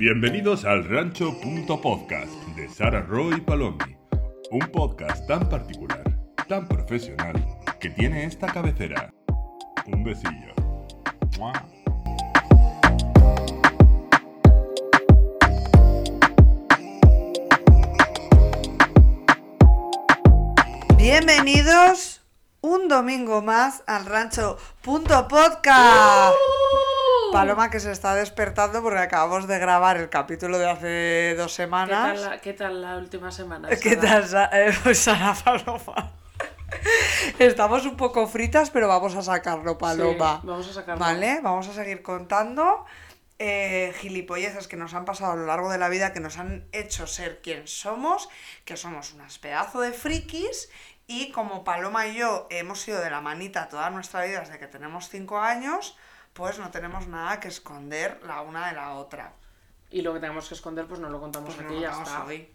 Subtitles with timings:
[0.00, 3.98] Bienvenidos al Rancho.podcast de Sara Roy Palomi,
[4.50, 6.02] un podcast tan particular,
[6.48, 7.34] tan profesional,
[7.78, 9.12] que tiene esta cabecera.
[9.84, 10.54] Un besillo.
[11.38, 11.52] ¡Mua!
[20.96, 22.22] Bienvenidos
[22.62, 26.34] un domingo más al rancho punto podcast.
[27.32, 31.62] Paloma que se está despertando porque acabamos de grabar el capítulo de hace dos ¿Qué
[31.62, 32.20] semanas.
[32.20, 33.68] tal, la, ¿Qué tal la última semana?
[33.82, 36.12] ¿Qué tal, eh, pues, Sara Paloma?
[37.38, 40.40] Estamos un poco fritas, pero vamos a sacarlo, Paloma.
[40.40, 41.00] Sí, vamos a sacarlo.
[41.00, 42.84] Vale, vamos a seguir contando
[43.38, 46.66] eh, gilipolleces que nos han pasado a lo largo de la vida, que nos han
[46.72, 48.28] hecho ser quien somos,
[48.64, 50.68] que somos unas pedazo de frikis.
[51.06, 54.68] Y como Paloma y yo hemos sido de la manita toda nuestra vida desde que
[54.68, 55.96] tenemos cinco años,
[56.32, 59.32] pues no tenemos nada que esconder la una de la otra.
[59.90, 61.92] Y lo que tenemos que esconder, pues no lo contamos Pues aquí no ya lo
[61.94, 62.24] vamos está.
[62.24, 62.54] hoy.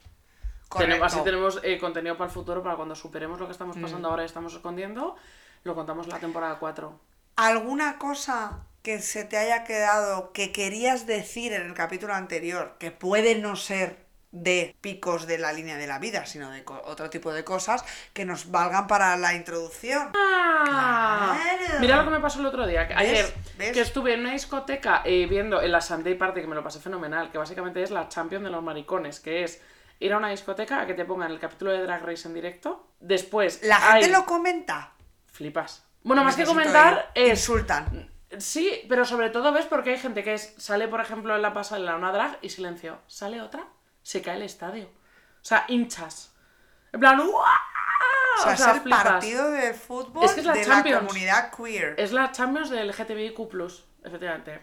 [0.77, 3.81] Tenemos- así tenemos eh, contenido para el futuro, para cuando superemos lo que estamos Mm.
[3.81, 5.15] pasando ahora y estamos escondiendo,
[5.63, 6.99] lo contamos la temporada 4.
[7.35, 12.91] ¿Alguna cosa que se te haya quedado que querías decir en el capítulo anterior, que
[12.91, 14.04] puede no ser
[14.37, 18.25] de picos de la línea de la vida, sino de otro tipo de cosas que
[18.25, 20.11] nos valgan para la introducción?
[20.13, 21.37] ¡Ah!
[21.39, 21.79] Claro.
[21.79, 22.87] Mira lo que me pasó el otro día.
[22.87, 22.93] que.
[22.93, 23.71] Ayer, ¿Ves?
[23.71, 26.79] que estuve en una discoteca eh, viendo en la Sunday Party, que me lo pasé
[26.79, 29.61] fenomenal, que básicamente es la champion de los maricones, que es
[29.99, 32.87] ir a una discoteca a que te pongan el capítulo de Drag Race en directo.
[32.99, 33.61] Después.
[33.63, 34.91] La gente hay- lo comenta.
[35.27, 35.83] Flipas.
[36.03, 37.23] Bueno, más que comentar, ir.
[37.23, 37.29] es.
[37.39, 38.11] Insultan.
[38.37, 41.53] Sí, pero sobre todo ves porque hay gente que es, sale, por ejemplo, en la
[41.53, 42.99] pasarela una drag y silencio.
[43.07, 43.65] Sale otra,
[44.05, 44.85] se cae el estadio.
[44.85, 46.31] O sea, hinchas.
[46.93, 47.31] En plan, ¡guau!
[47.33, 49.03] O sea, O es el flipas.
[49.03, 51.01] partido de fútbol Es que es la de Champions.
[51.01, 51.95] la comunidad queer.
[51.97, 53.39] Es la Champions del LGTBIQ+,
[54.03, 54.61] efectivamente.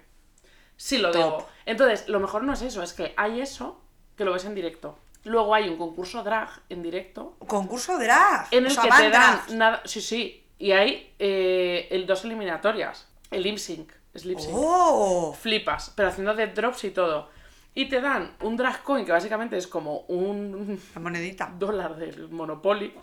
[0.77, 1.17] Sí lo Top.
[1.23, 1.49] digo.
[1.67, 3.81] Entonces, lo mejor no es eso, es que hay eso,
[4.17, 4.97] que lo ves en directo.
[5.25, 8.47] Luego hay un concurso drag en directo, Concurso drag.
[8.53, 9.83] en O el sea, que te dan nada...
[9.85, 10.47] Sí, sí.
[10.59, 13.09] Y hay eh, el dos eliminatorias.
[13.31, 13.93] El lip sync.
[14.15, 14.53] Es lip sync.
[14.55, 15.33] ¡Oh!
[15.33, 17.31] Flipas, pero haciendo de drops y todo.
[17.75, 21.53] Y te dan un drag coin que básicamente es como un La monedita.
[21.59, 22.95] dólar del Monopoly.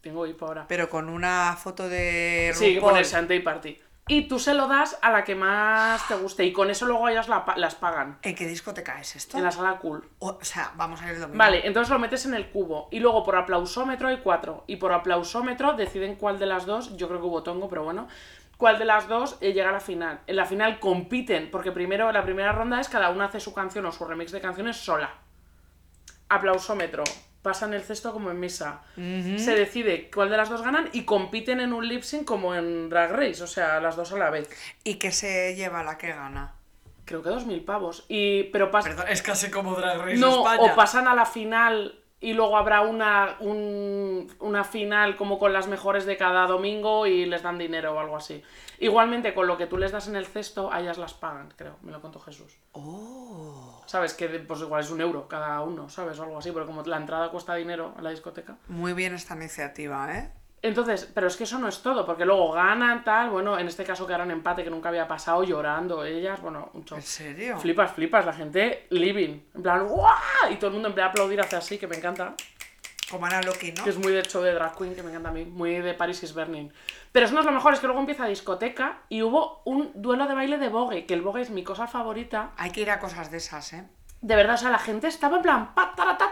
[0.00, 0.66] Tengo hipo ahora.
[0.66, 2.92] Pero con una foto de Sí, RuPaul.
[2.92, 3.78] pone Sunday Party.
[4.08, 6.44] Y tú se lo das a la que más te guste.
[6.44, 8.18] Y con eso luego ellas la las pagan.
[8.22, 9.36] ¿En qué discoteca es esto?
[9.36, 10.08] En la sala cool.
[10.18, 11.38] O o sea, vamos a ir el domingo.
[11.38, 12.88] Vale, entonces lo metes en el cubo.
[12.90, 14.64] Y luego por aplausómetro hay cuatro.
[14.66, 16.96] Y por aplausómetro deciden cuál de las dos.
[16.96, 18.08] Yo creo que hubo tongo, pero bueno.
[18.60, 20.20] Cuál de las dos eh, llega a la final.
[20.26, 21.50] En la final compiten.
[21.50, 24.40] Porque primero, la primera ronda es cada una hace su canción o su remix de
[24.42, 25.14] canciones sola.
[26.28, 27.02] Aplausómetro.
[27.40, 28.82] Pasan el cesto como en misa.
[28.96, 32.90] Se decide cuál de las dos ganan y compiten en un lip sync como en
[32.90, 33.42] Drag Race.
[33.42, 34.50] O sea, las dos a la vez.
[34.84, 36.52] ¿Y qué se lleva la que gana?
[37.06, 38.04] Creo que dos mil pavos.
[38.08, 38.90] Y, pero pasa.
[38.90, 40.70] Perdón, es casi como Drag Race No, España.
[40.70, 45.68] o pasan a la final y luego habrá una, un- una final como con las
[45.68, 48.42] mejores de cada domingo y les dan dinero o algo así.
[48.78, 51.76] Igualmente, con lo que tú les das en el cesto, a ellas las pagan, creo.
[51.82, 52.56] Me lo contó Jesús.
[52.72, 53.82] Oh.
[53.86, 54.14] ¿Sabes?
[54.14, 56.18] Que pues igual es un euro cada uno, ¿sabes?
[56.18, 58.56] O algo así, porque como la entrada cuesta dinero a la discoteca.
[58.68, 60.30] Muy bien esta iniciativa, ¿eh?
[60.62, 63.82] Entonces, pero es que eso no es todo, porque luego ganan tal, bueno, en este
[63.82, 66.98] caso quedaron empate que nunca había pasado, llorando ellas, bueno, un show.
[66.98, 67.58] ¿En serio?
[67.58, 69.40] Flipas, flipas, la gente living.
[69.54, 70.14] En plan, ¡guau!
[70.50, 72.34] Y todo el mundo en plan aplaudir hacia así, que me encanta.
[73.10, 73.82] Como Ana Loki, ¿no?
[73.82, 75.44] Que es muy de show de drag queen, que me encanta a mí.
[75.44, 76.70] Muy de Paris is Burning.
[77.10, 80.28] Pero eso no es lo mejor, es que luego empieza discoteca y hubo un duelo
[80.28, 82.52] de baile de Vogue, que el Vogue es mi cosa favorita.
[82.56, 83.84] Hay que ir a cosas de esas, ¿eh?
[84.20, 86.29] De verdad, o sea, la gente estaba en plan, ta.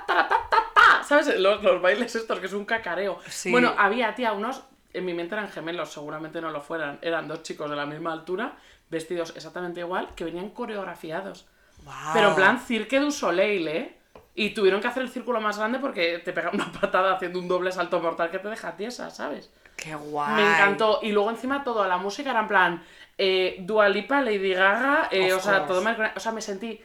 [1.08, 1.38] ¿Sabes?
[1.40, 3.18] Los, los bailes estos, que es un cacareo.
[3.28, 3.50] Sí.
[3.50, 6.98] Bueno, había, tía, unos, en mi mente eran gemelos, seguramente no lo fueran.
[7.02, 8.56] Eran dos chicos de la misma altura,
[8.90, 11.46] vestidos exactamente igual, que venían coreografiados.
[11.84, 11.94] Wow.
[12.12, 13.94] Pero en plan Cirque du Soleil, ¿eh?
[14.34, 17.48] Y tuvieron que hacer el círculo más grande porque te pega una patada haciendo un
[17.48, 19.50] doble salto mortal que te deja tiesa, ¿sabes?
[19.76, 20.34] Qué guay.
[20.34, 21.00] Me encantó.
[21.02, 22.82] Y luego encima toda la música era en plan
[23.16, 26.80] eh, Dua Lipa, Lady Gaga, eh, o sea, todo mal- O sea, me sentí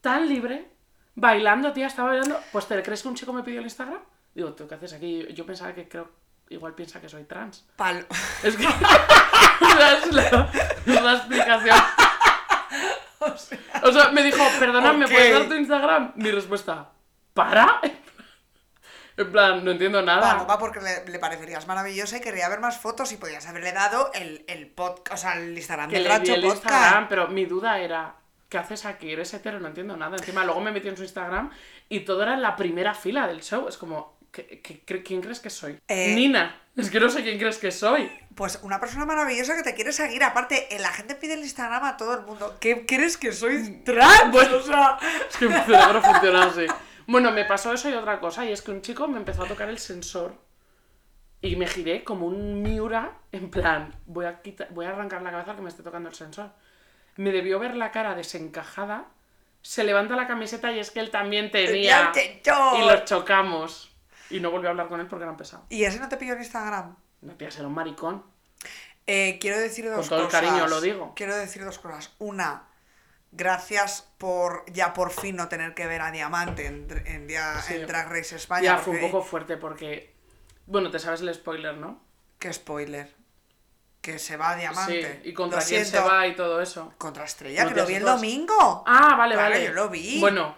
[0.00, 0.68] tan libre,
[1.14, 2.40] bailando, tía, estaba bailando.
[2.52, 4.00] Pues ¿te crees que un chico me pidió el Instagram?
[4.34, 5.26] Digo, ¿tú qué haces aquí?
[5.32, 6.10] Yo pensaba que creo,
[6.48, 7.64] igual piensa que soy trans.
[7.76, 8.06] Pal-
[8.42, 10.12] Es que es
[11.02, 11.78] la, explicación.
[13.82, 15.10] O sea, me dijo, perdona, ¿me Ok.
[15.12, 16.12] puedes dar tu Instagram?
[16.16, 16.90] Mi respuesta,
[17.32, 17.80] ¿para?
[19.16, 20.32] En plan, no entiendo nada.
[20.34, 24.10] Paloma porque le, le parecerías maravillosa y querría ver más fotos y podías haberle dado
[24.12, 26.64] el, el podcast, o sea, el Instagram que del le Rancho el Podcast.
[26.64, 28.14] Instagram, pero mi duda era,
[28.54, 29.10] ¿qué haces aquí?
[29.10, 29.58] ¿Eres hetero?
[29.58, 30.16] No entiendo nada.
[30.16, 31.50] Encima luego me metí en su Instagram
[31.88, 33.66] y todo era en la primera fila del show.
[33.66, 34.62] Es como, ¿Qué-
[35.04, 35.76] ¿Quién crees que soy?
[35.88, 36.14] Eh.
[36.14, 36.60] Nina.
[36.76, 38.08] Es que no sé quién crees que soy.
[38.36, 40.22] Pues una persona maravillosa que te quiere seguir.
[40.22, 42.56] Aparte, eh, la gente pide el Instagram a todo el mundo.
[42.60, 44.30] ¿Qué crees que soy trans?
[44.30, 44.58] Bueno.
[44.58, 44.98] o sea,
[45.28, 46.66] Es que mi cerebro funciona así.
[47.08, 49.48] Bueno, me pasó eso y otra cosa, y es que un chico me empezó a
[49.48, 50.36] tocar el sensor
[51.42, 55.32] y me giré como un Miura, en plan, voy a, quitar, voy a arrancar la
[55.32, 56.50] cabeza al que me esté tocando el sensor.
[57.16, 59.06] Me debió ver la cara desencajada,
[59.62, 62.12] se levanta la camiseta y es que él también tenía.
[62.14, 63.90] Y los chocamos.
[64.30, 65.64] Y no volví a hablar con él porque era un pesado.
[65.68, 66.96] ¿Y ese no te pilló en Instagram?
[67.20, 68.24] No tía, ser un maricón.
[69.06, 70.40] Eh, quiero decir dos todo el cosas.
[70.42, 71.12] cariño lo digo.
[71.14, 72.10] Quiero decir dos cosas.
[72.18, 72.64] Una,
[73.32, 77.74] gracias por ya por fin no tener que ver a Diamante en, en, dia- Sí.
[77.74, 78.62] en Drag Race España.
[78.64, 80.14] Ya fue un poco fuerte porque.
[80.66, 82.02] Bueno, te sabes el spoiler, ¿no?
[82.38, 83.14] Qué spoiler.
[84.04, 85.20] Que se va a Diamante.
[85.22, 86.92] Sí, y contra Lo quién se va y todo eso.
[86.98, 88.84] Contra Estrella, No que lo vi el domingo.
[88.86, 89.64] Ah, vale, Claro, vale.
[89.64, 90.20] yo lo vi.
[90.20, 90.54] Bueno,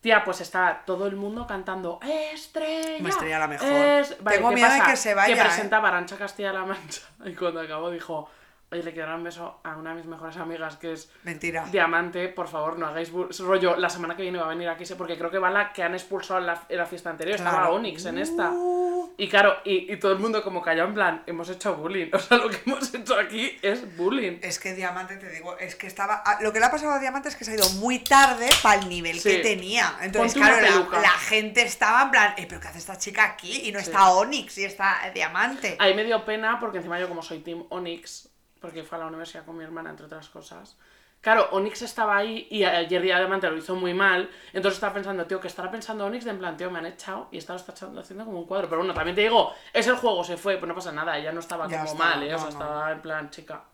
[0.00, 3.02] tía, pues está todo el mundo cantando Estrella.
[3.02, 3.68] Me Estrella la mejor.
[3.68, 4.16] Es...
[4.24, 5.44] Vale, Tengo ¿qué miedo de que se vaya, Que ¿eh?
[5.44, 7.02] presentaba Arancha Castilla-La Mancha.
[7.26, 8.30] Y cuando acabó dijo,
[8.70, 11.64] oye, le quiero dar un beso a una de mis mejores amigas que es Mentira.
[11.70, 13.10] Diamante, por favor, no hagáis
[13.40, 13.76] rollo.
[13.76, 15.94] La semana que viene va a venir aquí, porque creo que va la que han
[15.94, 17.36] expulsado en la, en la fiesta anterior.
[17.36, 17.70] Estaba.
[17.70, 18.50] Onyx en esta.
[18.50, 19.14] Uh.
[19.20, 22.10] Y claro, y, y todo el mundo como callado en plan, hemos hecho bullying.
[22.12, 24.38] O sea, lo que hemos hecho aquí es bullying.
[24.42, 26.22] Es que Diamante, te digo, es que estaba.
[26.24, 28.48] ah, Lo que le ha pasado a Diamante es que se ha ido muy tarde
[28.62, 29.30] para el nivel Sí.
[29.30, 29.96] que tenía.
[30.02, 33.62] Entonces, Ponte claro, la, gente estaba en plan, eh, pero ¿qué hace esta chica aquí?
[33.68, 33.86] Y no Sí.
[33.86, 35.76] está Onyx y está Diamante.
[35.80, 38.28] Ahí me dio pena porque encima yo como soy Team Onyx,
[38.60, 40.76] porque fue a la universidad con mi hermana, entre otras cosas.
[41.20, 44.30] Claro, Onyx estaba ahí y ayer día Diamante lo hizo muy mal.
[44.52, 47.28] Entonces estaba pensando, tío, que estará pensando Onyx de en plan, tío, me han echado
[47.32, 48.68] y estaba haciendo como un cuadro.
[48.68, 51.32] Pero bueno, también te digo, es el juego, se fue, pues no pasa nada, ella
[51.32, 52.34] no estaba Ya como mal, ¿eh?
[52.34, 53.64] o sea, estaba en plan, chica.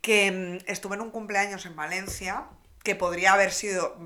[0.00, 0.30] que
[0.62, 2.46] mm, estuve en un cumpleaños en Valencia
[2.84, 3.98] que podría haber sido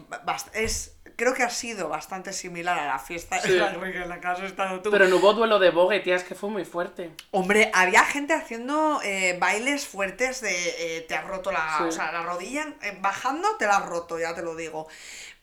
[0.54, 3.52] es creo que ha sido bastante similar a la fiesta Sí.
[3.52, 4.90] de la en la que has estado tú.
[4.90, 7.10] Pero no hubo duelo de bogue, tía, es que fue muy fuerte.
[7.30, 11.84] Hombre, había gente haciendo eh, bailes fuertes de eh, te has roto la, Sí.
[11.84, 14.88] o sea, la rodilla eh, bajando te la has roto, ya te lo digo.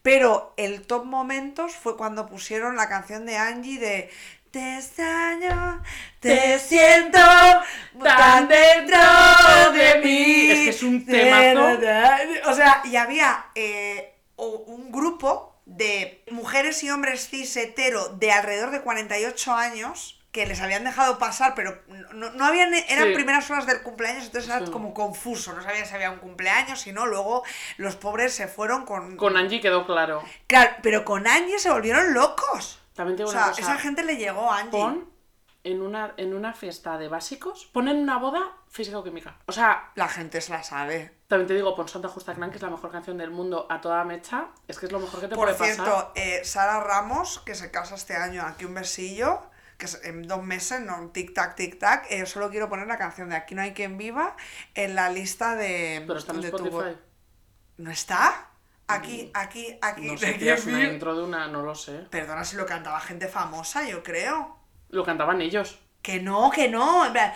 [0.02, 4.10] Pero el top momentos fue cuando pusieron la canción de Angie de
[4.50, 5.82] Te extraño,
[6.20, 7.20] te siento
[8.04, 9.00] tan dentro
[9.74, 10.50] de mí.
[10.52, 11.80] Es que es un temazo.
[12.50, 18.72] O sea, y había eh, un grupo de mujeres y hombres cis hetero de alrededor
[18.72, 21.78] de 48 años que les habían dejado pasar, pero
[22.14, 23.14] no, no habían, eran Sí.
[23.14, 26.94] primeras horas del cumpleaños, entonces era como confuso, no sabían si había un cumpleaños, si
[26.94, 27.44] no, luego
[27.76, 29.18] los pobres se fueron con...
[29.18, 30.24] Con Angie quedó claro.
[30.48, 32.80] Claro, pero con Angie se volvieron locos.
[32.96, 33.62] También te O sea, una cosa.
[33.62, 34.72] esa gente le llegó a Angie.
[34.72, 35.11] Pon
[35.64, 38.98] en una, en una fiesta de básicos, pon en una boda física
[39.46, 41.14] o sea, La gente se la sabe.
[41.28, 43.80] también te digo, pon Santa Justa Clan, que es la mejor canción del mundo a
[43.82, 44.48] toda mecha.
[44.68, 46.12] Es que es lo mejor que te Por puede cierto, pasar.
[46.16, 49.42] eh, Sara Ramos, que se casa este año, aquí un besillo,
[49.78, 53.30] que es en dos meses, no un tic-tac, tic-tac, eh, solo quiero poner la canción
[53.30, 54.36] de Aquí no hay quien viva
[54.76, 56.04] en la lista de...
[56.08, 56.96] Pero está en de tu Spotify.
[56.96, 57.02] bo-
[57.78, 58.48] ¿No está?
[58.88, 60.08] Aquí, aquí, aquí.
[60.08, 61.94] No sé, tía, es una intro de una, no lo sé.
[62.10, 64.58] Perdona si lo cantaba gente famosa, yo creo.
[64.92, 65.80] Lo cantaban ellos.
[66.02, 67.06] Que no, que no.
[67.06, 67.34] en plan,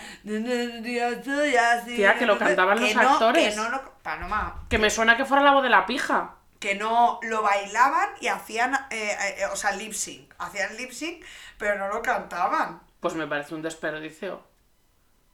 [1.84, 3.54] Tía, que lo cantaban los no, actores.
[3.54, 6.34] Que no, Paloma, Que me suena que fuera la voz de la pija.
[6.58, 10.34] que no lo bailaban y hacían, eh, eh, o sea, lip sync.
[10.38, 11.24] Hacían lip sync,
[11.58, 12.80] pero no lo cantaban.
[13.00, 14.42] Pues me parece un desperdicio.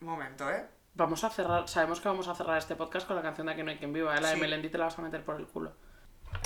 [0.01, 0.67] Un momento, ¿eh?
[0.95, 3.63] Vamos a cerrar, sabemos que vamos a cerrar este podcast con la canción de Aquí
[3.63, 4.21] no hay quien viva, ¿eh?
[4.21, 4.37] la de.
[4.37, 5.73] Melendi te la vas a meter por el culo.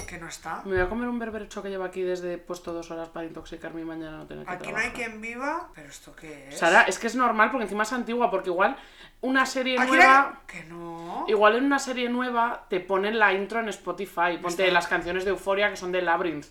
[0.07, 0.63] Que no está.
[0.65, 3.81] Me voy a comer un berberecho que llevo aquí desde puesto dos horas para intoxicarme
[3.81, 5.69] y mañana no tener que Aquí no hay quien viva.
[5.75, 6.59] ¿Pero esto qué es?
[6.59, 8.77] Sara, es que es normal porque encima es antigua, porque igual
[9.23, 10.29] una serie Aquí nueva...
[10.41, 11.25] hay- Que no.
[11.29, 14.73] Igual en una serie nueva te ponen la intro en Spotify, ponte Está.
[14.75, 16.47] las canciones de Euforia que son de Labyrinth.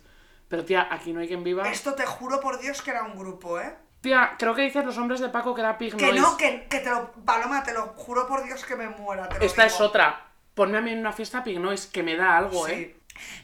[0.48, 1.68] Pero tía, aquí no hay quien viva.
[1.70, 3.76] Esto te juro por Dios que era un grupo, ¿eh?
[4.02, 6.22] Tía, creo que dices los hombres de Paco que da Pig Que Noise.
[6.22, 7.12] no, que, que te lo.
[7.26, 9.28] Paloma, te lo juro por Dios que me muera.
[9.30, 9.76] Te lo Esta digo.
[9.76, 10.22] es otra.
[10.54, 12.72] Ponme a mí en una fiesta Pig Noise, que me da algo, Sí.
[12.74, 12.96] ¿eh?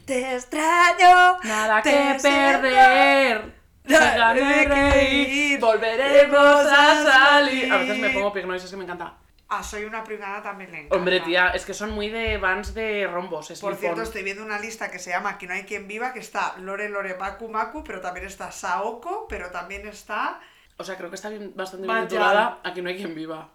[0.06, 1.40] Te extraño.
[1.44, 3.62] Nada te que perder.
[3.84, 7.72] El reír, volveremos a salir.
[7.72, 9.18] A veces me pongo Pig Noise, es que me encanta.
[9.54, 10.96] Ah, soy una privada también le encanta.
[10.96, 13.52] Hombre, tía, es que son muy de bands de rombos.
[13.52, 16.14] Es Por cierto, estoy viendo una lista que se llama Aquí no hay quien viva,
[16.14, 20.40] que está Lore Lore Maku Maku, pero también está Saoko, pero también está...
[20.78, 22.60] O sea, creo que está bien, bastante bien titulada.
[22.64, 23.50] Aquí no hay quien viva.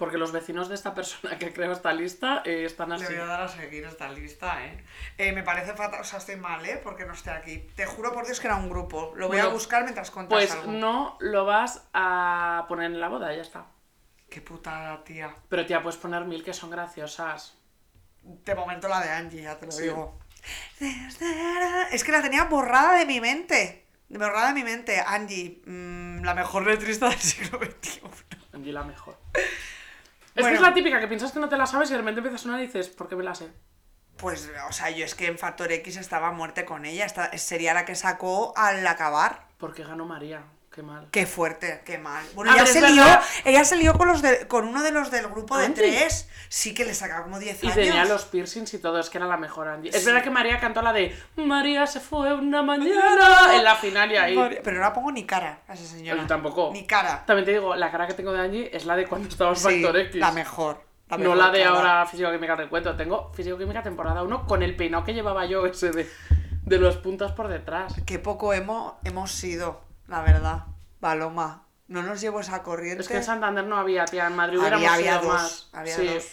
[0.00, 3.04] Porque los vecinos de esta persona que creó esta lista eh, están Le así.
[3.04, 4.82] voy a dar a seguir esta lista, ¿eh?
[5.18, 6.80] Eh, Me parece fatal, o sea, estoy mal, ¿eh?
[6.82, 7.58] Porque no esté aquí.
[7.76, 9.12] Te juro por Dios que era un grupo.
[9.14, 10.72] Lo voy a buscar mientras cuentas Pues algo.
[10.72, 13.66] no lo vas a poner en la boda, ya está.
[14.30, 15.36] Qué putada, tía.
[15.50, 17.58] Pero tía, puedes poner mil que son graciosas.
[18.22, 19.82] De momento la de Angie, ya te lo Sí.
[19.82, 20.18] digo.
[21.92, 23.86] Es que la tenía borrada de mi mente.
[24.08, 28.00] borrada de mi mente, Angie, mm, la mejor letrista del siglo XXI.
[28.54, 29.16] Angie la mejor.
[30.34, 32.20] Es que es la típica que piensas que no te la sabes y de repente
[32.20, 33.50] empiezas a sonar y dices, ¿por qué me la sé?
[34.16, 37.06] Pues, o sea, yo es que en Factor X estaba a muerte con ella.
[37.06, 39.48] Esta, sería la que sacó al acabar.
[39.58, 40.44] Porque ganó María.
[40.72, 41.08] Qué mal.
[41.10, 42.24] Qué fuerte, qué mal.
[42.36, 43.02] Bueno, ella ver, se, lió,
[43.44, 45.82] ella se lió con, los de- con uno de los del grupo de Angie.
[45.82, 46.28] tres.
[46.48, 47.74] Sí que le sacaba como 10 Y años.
[47.74, 49.90] tenía los piercings y todo, es que era la mejor Angie.
[49.92, 54.12] Es verdad que María cantó la de María se fue una mañana en la final
[54.12, 54.36] y ahí.
[54.36, 56.20] María- Pero no la pongo ni cara a esa señora.
[56.22, 56.70] Yo tampoco.
[56.72, 57.24] Ni cara.
[57.26, 59.56] También te digo, la cara que tengo de Angie es la de cuando estaba en
[59.56, 60.16] Sí, Factor X.
[60.20, 60.84] la mejor.
[61.08, 61.70] la no la de cara.
[61.76, 62.96] ahora Físico-Química Recuento.
[62.96, 66.08] Tengo Físico-Química temporada 1 con el peinado que llevaba yo ese de,
[66.62, 67.94] de los puntos por detrás.
[68.06, 70.64] Qué poco hemos, hemos sido, la verdad.
[70.98, 71.62] Paloma.
[71.88, 73.02] No nos llevo esa corriente.
[73.02, 74.26] Es que en Santander no había, tía.
[74.26, 75.26] En Madrid había, hubiéramos había dos.
[75.26, 75.68] más.
[75.72, 76.24] Había Sí, dos.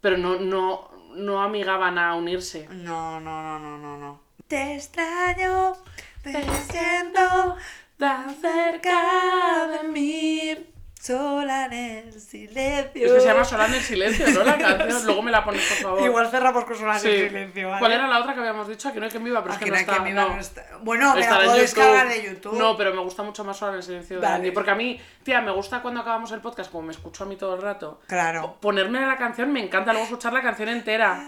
[0.00, 2.66] Pero no, no, no amigaban a unirse.
[2.70, 4.20] No, no, no, no, no, no.
[4.48, 5.74] Te extraño,
[6.22, 7.56] te siento
[7.96, 10.73] tan cerca de mí,
[11.04, 13.06] sola en el silencio.
[13.06, 14.44] Es que se llama Sola en el silencio, ¿no?
[14.44, 15.04] La canción.
[15.04, 16.02] Luego me la pones, por favor.
[16.02, 17.08] Igual cerramos con sola en Sí.
[17.08, 17.78] el silencio, ¿vale?
[17.80, 18.88] ¿Cuál era la otra que habíamos dicho?
[18.88, 19.98] Aquí no hay quien viva, pero es Aquí que no hay está.
[19.98, 20.28] no.
[20.34, 22.54] no está- Bueno, me la puedo descargar de YouTube.
[22.58, 24.26] No, pero me gusta mucho más Sola en el silencio de.
[24.26, 24.52] Angie.
[24.52, 27.36] Porque a mí, tía, me gusta cuando acabamos el podcast, como me escucho a mí
[27.36, 28.00] todo el rato.
[28.06, 28.56] Claro.
[28.60, 31.22] Ponerme la canción, me encanta luego escuchar la canción entera.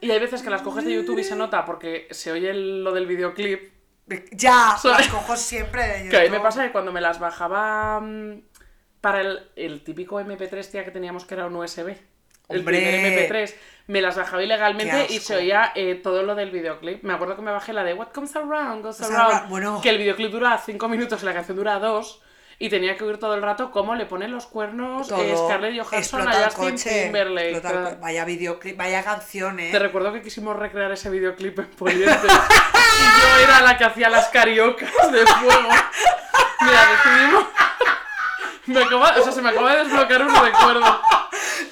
[0.00, 2.82] Y hay veces que las coges de YouTube y se nota porque se oye el-
[2.82, 3.70] lo del videoclip.
[4.32, 6.10] Ya, las cojo siempre de YouTube.
[6.10, 8.42] Que a mí me pasa que cuando me las bajaba mm,
[9.02, 11.94] para el, el típico MP3, tía, que teníamos que era un USB.
[12.48, 13.54] El primer MP3.
[13.88, 17.02] Me las bajaba ilegalmente y se oía eh, todo lo del videoclip.
[17.02, 19.48] Me acuerdo que me bajé la de What Comes Around, Goes Around.
[19.48, 19.80] bueno.
[19.82, 22.22] Que el videoclip dura 5 minutos y la canción dura 2.
[22.58, 26.28] Y tenía que oír todo el rato cómo le ponen los cuernos eh, Scarlett Johansson
[26.28, 27.98] a Justin coche, Timberlake.
[28.00, 29.70] Vaya videoclip, vaya canción, eh.
[29.72, 32.20] Te recuerdo que quisimos recrear ese videoclip en Poliente.
[32.24, 32.30] y
[33.38, 35.68] yo era la que hacía las cariocas de fuego.
[36.60, 37.46] Mira, decidimos.
[38.66, 41.00] Me acaba, o sea, se me acaba de desbloquear un recuerdo.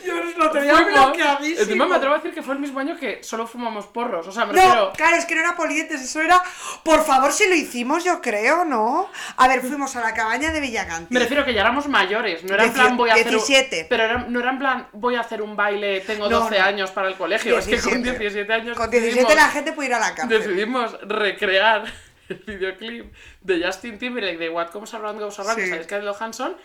[0.04, 1.62] Yo lo tenía Fuimos- bloqueadísimo.
[1.62, 4.26] Encima me atrevo a decir que fue el mismo año que solo fumamos porros.
[4.26, 4.92] O sea, me No, refiero.
[4.96, 6.42] claro, es que no era polientes, eso era.
[6.82, 9.08] Por favor, si lo hicimos, yo creo, ¿no?
[9.36, 11.12] A ver, fuimos a la cabaña de Villaganti.
[11.14, 13.26] Me refiero que ya éramos mayores, no era en plan voy a hacer.
[13.26, 13.86] un- 17.
[13.88, 16.64] pero era- no era en plan voy a hacer un baile, tengo No, 12 no.
[16.64, 17.58] años para el colegio.
[17.58, 18.76] Es que con 17 años.
[18.76, 20.28] Con 17 decidimos- la gente puede ir a la cárcel.
[20.40, 21.84] decidimos recrear
[22.28, 25.62] el videoclip de Justin Timberlake de What Comes Around Goes Around, Sí.
[25.64, 26.56] que sabéis que es de Johansson,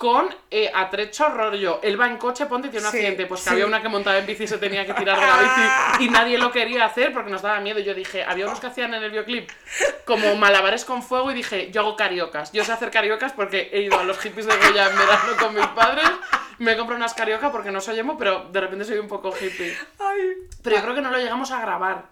[0.00, 1.78] con eh, atrecho rollo.
[1.82, 3.26] Él va en coche, ponte y tiene un Sí, accidente.
[3.26, 3.52] Pues que sí.
[3.52, 6.08] había una que montaba en bici y se tenía que tirar de la bici y
[6.08, 7.80] nadie lo quería hacer porque nos daba miedo.
[7.80, 9.50] Yo dije, había unos que hacían en el videoclip
[10.06, 12.50] como malabares con fuego y dije, yo hago cariocas.
[12.52, 15.54] Yo sé hacer cariocas porque he ido a los hippies de Goya en verano con
[15.54, 16.08] mis padres.
[16.56, 19.76] Me compro unas cariocas porque no soy emo, pero de repente soy un poco hippie.
[20.62, 22.04] Pero yo creo que no lo llegamos a grabar.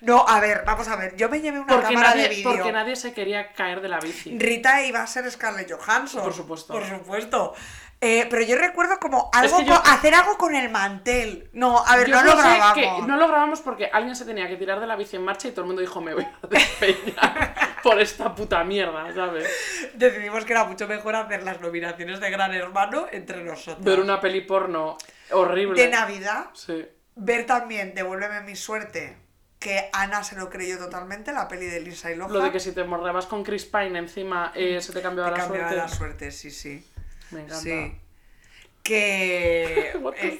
[0.00, 1.16] No, a ver, vamos a ver.
[1.16, 2.50] Yo me llevé una Porque cámara de vídeo.
[2.50, 4.38] porque nadie se quería caer de la bici.
[4.38, 6.22] Rita iba a ser Scarlett Johansson.
[6.22, 6.72] Por supuesto.
[6.72, 7.54] Por supuesto.
[8.00, 11.50] Eh, pero yo recuerdo como algo que yo- con- hacer algo con el mantel.
[11.52, 12.74] No, a ver, Yo no lo grabamos.
[12.74, 15.48] que no lo grabamos porque alguien se tenía que tirar de la bici en marcha
[15.48, 19.48] y todo el mundo dijo, me voy a despeñar por esta puta mierda, ¿sabes?
[19.94, 23.84] Decidimos que era mucho mejor hacer las nominaciones de Gran Hermano entre nosotros.
[23.84, 24.96] Ver una peli porno
[25.32, 25.82] horrible.
[25.82, 26.86] De Navidad, Sí.
[27.16, 29.16] ver también Devuélveme mi suerte,
[29.58, 32.32] que Ana se lo creyó totalmente, la peli de Lisa y Loja.
[32.32, 35.38] Lo de que si te morrebas con Chris Pine encima eh, se te cambiaba Te
[35.38, 35.76] la cambiaba suerte.
[35.76, 36.86] la suerte, sí, sí.
[37.30, 37.60] Me encanta.
[37.62, 38.00] Sí.
[38.82, 39.92] Que.
[40.20, 40.38] Eh,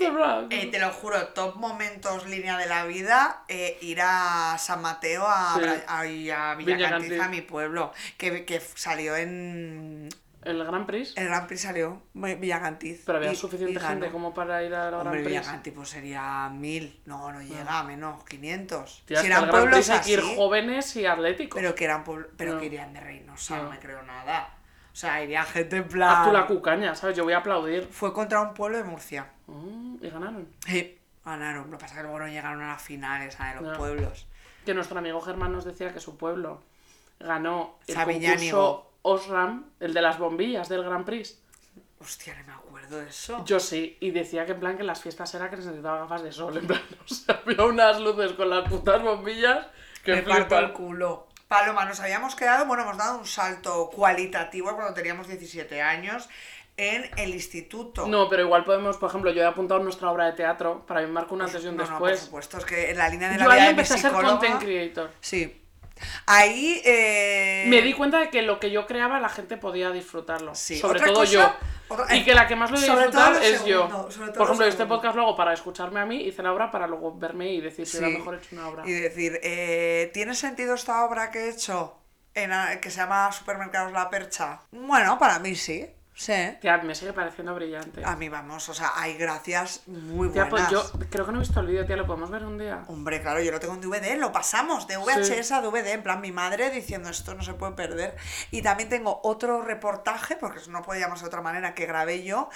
[0.51, 5.25] eh, te lo juro, top momentos línea de la vida, eh, ir a San Mateo
[5.27, 5.69] a, Sí.
[5.87, 7.21] A, a Villacantiz, Villacantiz.
[7.21, 10.09] a mi pueblo, que, que salió en.
[10.43, 11.17] El Gran Prix.
[11.17, 13.03] El Grand Prix salió Villacantiz.
[13.05, 15.29] Pero había y- suficiente y gente como para ir al Gran Hombre, Prix.
[15.29, 19.03] Villacantiz pues sería mil, no, no llega a menos, 500.
[19.07, 21.61] Tía, si eran Gran pueblos Prix hay que ir jóvenes y atléticos.
[21.61, 22.05] pero que eran
[22.37, 22.61] pero No.
[22.61, 23.63] que irían de Reynosa, no.
[23.65, 23.71] No.
[23.71, 24.55] me creo nada.
[24.93, 26.25] O sea, iría gente en Haz plan...
[26.27, 27.17] tú la cucaña, ¿sabes?
[27.17, 27.87] Yo voy a aplaudir.
[27.91, 29.31] Fue contra un pueblo de Murcia.
[29.47, 30.49] Mm, y ganaron.
[30.67, 31.71] Sí, ganaron.
[31.71, 34.27] Lo que pasa es que luego no llegaron a las finales a los pueblos.
[34.65, 36.63] que nuestro amigo Germán nos decía que su pueblo
[37.21, 38.57] ganó el Sabiñánigo.
[38.59, 41.39] concurso Osram, el de las bombillas del Gran Prix.
[42.01, 43.45] Hostia, no me acuerdo de eso.
[43.45, 46.23] Yo sí, y decía que en plan que las fiestas era que se necesitaba gafas
[46.23, 49.67] de sol, en plan, o sea, había unas luces con las putas bombillas
[50.05, 50.73] que me parto el flipan.
[50.73, 51.27] culo.
[51.49, 56.29] Paloma, nos habíamos quedado, bueno, hemos dado un salto cualitativo cuando teníamos 17 años
[56.77, 58.07] en el instituto.
[58.07, 61.07] No, pero igual podemos, por ejemplo, yo he apuntado nuestra obra de teatro, para mí
[61.09, 62.21] marca un antes y un No, no, por después.
[62.21, 64.13] supuesto, es que en la línea de la yo vida ahí de mi a ser
[64.13, 65.11] content creator.
[65.21, 65.63] Sí.
[66.27, 66.81] Ahí.
[66.85, 70.55] eh, Me di cuenta de que lo que yo creaba la gente podía disfrutarlo.
[70.55, 71.53] Sí, Sobre otra todo cosa- yo.
[71.89, 73.89] otra- y que la que más lo disfrutar es segundo, yo.
[74.33, 76.87] Por lo ejemplo, este podcast lo hago para escucharme a mí, hice la obra para
[76.87, 78.05] luego verme y decir si Sí.
[78.05, 78.83] era mejor hecho una obra.
[78.87, 81.95] Y decir, eh, ¿tiene sentido esta obra que he hecho?
[82.35, 84.61] en que se llama Supermercados La Percha.
[84.71, 85.85] Bueno, para mí sí.
[86.19, 86.33] Sí.
[86.61, 88.03] Tía, me sigue pareciendo brillante.
[88.05, 90.69] A mí vamos, o sea, hay gracias muy Tía, buenas.
[90.73, 92.83] pues yo creo que no he visto el vídeo, tía, lo podemos ver un día.
[92.89, 96.21] Hombre, claro, yo lo tengo en DVD, lo pasamos de VHS a DVD, en plan
[96.21, 98.17] mi madre diciendo esto no se puede perder.
[98.51, 102.49] Y también tengo otro reportaje, porque no podíamos de otra manera que grabé yo,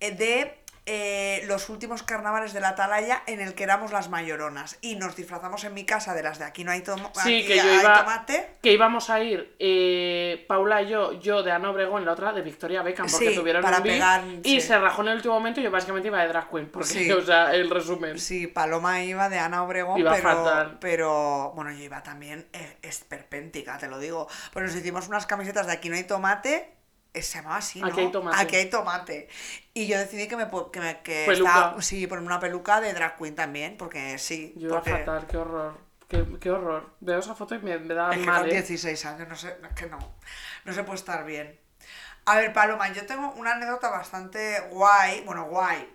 [0.00, 4.78] eh, de eh, los últimos carnavales de la Atalaya en el que éramos las mayoronas.
[4.80, 7.46] Y nos disfrazamos en mi casa de las de aquí no hay, tomo- Sí, aquí
[7.46, 7.98] que yo hay iba.
[8.00, 8.56] tomate.
[8.62, 12.42] Que íbamos a ir, eh, Paula y yo, yo de Ana Obregón, la otra de
[12.42, 14.66] Victoria Beckham, porque Sí, tuvieron para un pegar, y sí.
[14.68, 17.24] se rajó en el último momento y yo básicamente iba de drag queen, porque, o
[17.24, 18.18] sea, el resumen.
[18.18, 20.78] Sí, Paloma iba de Ana Obregón, Iba pero, fatal.
[20.80, 24.28] pero bueno, yo iba también eh, esperpéntica, te lo digo.
[24.52, 26.72] Pues nos hicimos unas camisetas de Aquí no hay tomate,
[27.14, 27.86] se llamaba así, ¿no?
[27.88, 28.36] Aquí hay tomate.
[28.42, 29.28] Aquí hay tomate.
[29.74, 31.50] Y yo decidí que me que, me, que Peluca.
[31.50, 34.52] estaba- sí, ponerme una peluca de drag queen también, porque sí.
[34.56, 35.78] Yo iba porque fatal, qué horror.
[36.08, 36.90] Qué, qué horror.
[37.00, 38.54] Veo esa foto y me, me da es que mal, con ¿eh?
[38.54, 39.98] 16 años, no sé, es que no,
[40.64, 41.58] no se puede estar bien.
[42.26, 45.88] A ver, Paloma, yo tengo una anécdota bastante guay, bueno, guay,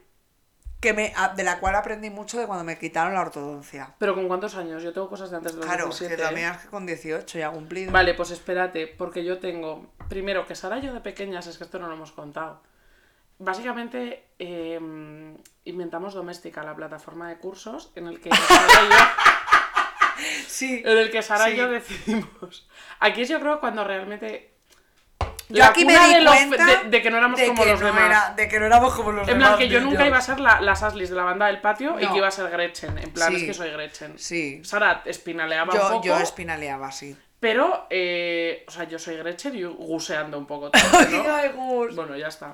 [0.86, 3.94] que me, a- de la cual aprendí mucho de cuando me quitaron la ortodoncia.
[3.98, 4.82] Pero ¿con cuántos años?
[4.84, 6.16] Yo tengo cosas de antes de los Claro, 17.
[6.16, 6.52] que la ¿eh?
[6.56, 7.92] es que con 18 ya cumplido.
[7.92, 9.88] Vale, pues espérate, porque yo tengo.
[10.08, 12.62] Primero, que Sara y yo de pequeñas, es que esto no lo hemos contado.
[13.40, 14.80] Básicamente, eh,
[15.66, 18.96] inventamos Doméstica, la plataforma de cursos, en el que Sara y yo,
[20.48, 20.82] Sí.
[20.86, 22.70] en el que Sara y yo decidimos.
[23.00, 24.55] Aquí es yo creo cuando realmente.
[25.50, 27.66] Yo la aquí me di de, los- cuenta de- de que no éramos de como
[27.66, 28.06] los no demás.
[28.06, 29.50] era- de que no éramos como los En demás.
[29.50, 32.00] plan, que yo nunca iba a ser la, las Aslis de la banda del patio
[32.00, 32.98] y que iba a ser Gretchen.
[32.98, 33.36] En plan, Sí.
[33.38, 34.18] es que soy Gretchen.
[34.18, 34.64] Sí.
[34.64, 36.04] Sara espinaleaba un Yo, poco.
[36.06, 37.16] yo espinaleaba, sí.
[37.40, 41.32] Pero, eh, o sea, yo soy Gretchen y guseando un poco también, ¿no?
[41.36, 41.96] Ay, Gus.
[41.96, 42.52] Bueno, ya está.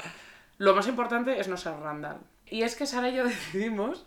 [0.58, 2.18] Lo más importante es no ser Randall.
[2.46, 4.06] Y es que Sara y yo decidimos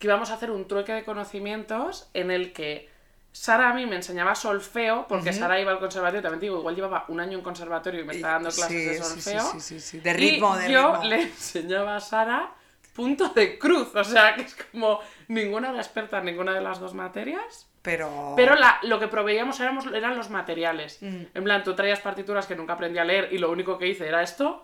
[0.00, 2.92] que íbamos a hacer un trueque de conocimientos en el que
[3.36, 7.04] Sara a mí me enseñaba solfeo, porque Sara iba al conservatorio, también digo, igual llevaba
[7.08, 9.50] un año en conservatorio y me estaba dando clases Sí, de solfeo.
[9.52, 9.98] sí, sí, sí.
[9.98, 11.04] De ritmo, y de yo ritmo.
[11.08, 12.52] le enseñaba a Sara
[12.94, 16.78] punto de cruz, o sea, que es como ninguna era experta en ninguna de las
[16.78, 17.66] dos materias.
[17.82, 18.34] Pero.
[18.36, 20.98] Pero la- lo que proveíamos éramos, eran los materiales.
[21.02, 21.22] Mm.
[21.34, 24.06] En plan, tú traías partituras que nunca aprendí a leer y lo único que hice
[24.06, 24.62] era esto.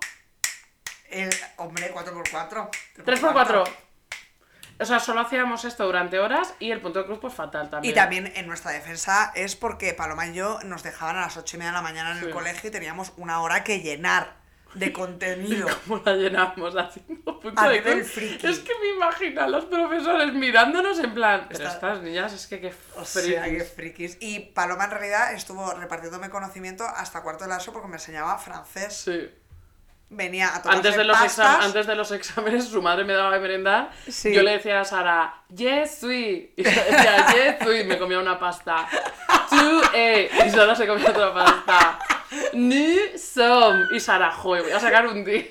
[1.11, 2.69] El, hombre, 4x4.
[3.05, 3.65] 3x4.
[4.81, 7.93] O sea, solo hacíamos esto durante horas y el punto de cruz pues fatal también.
[7.93, 11.57] Y también en nuestra defensa es porque Paloma y yo nos dejaban a las 8
[11.57, 12.31] y media de la mañana en el Sí.
[12.31, 14.39] colegio y teníamos una hora que llenar
[14.75, 15.69] de contenido.
[15.87, 18.11] ¿Cómo la llenamos haciendo punto de cruz?
[18.11, 18.47] friki.
[18.47, 21.47] Es que me imagino a los profesores mirándonos en plan.
[21.49, 23.59] Pero Está- estas niñas es que qué O sea, frikis".
[23.59, 24.17] qué frikis.
[24.21, 28.39] Y Paloma en realidad estuvo repartiéndome conocimiento hasta cuarto de la ESO porque me enseñaba
[28.39, 28.95] francés.
[28.97, 29.29] Sí.
[30.13, 31.65] Venía a Antes de, los pastas.
[31.65, 33.91] antes de los exámenes, su madre me daba de merendar.
[34.09, 34.35] Sí.
[34.35, 36.51] Yo le decía a Sara, yes, sweet.
[36.57, 37.87] Y Sara decía, yes, sweet.
[37.87, 38.89] Me comía una pasta.
[39.49, 40.29] Tu, eh.
[40.47, 41.99] Y Sara se comía otra pasta.
[42.53, 43.87] Ni, som.
[43.93, 45.49] Y Sara, joder, voy a sacar un 10.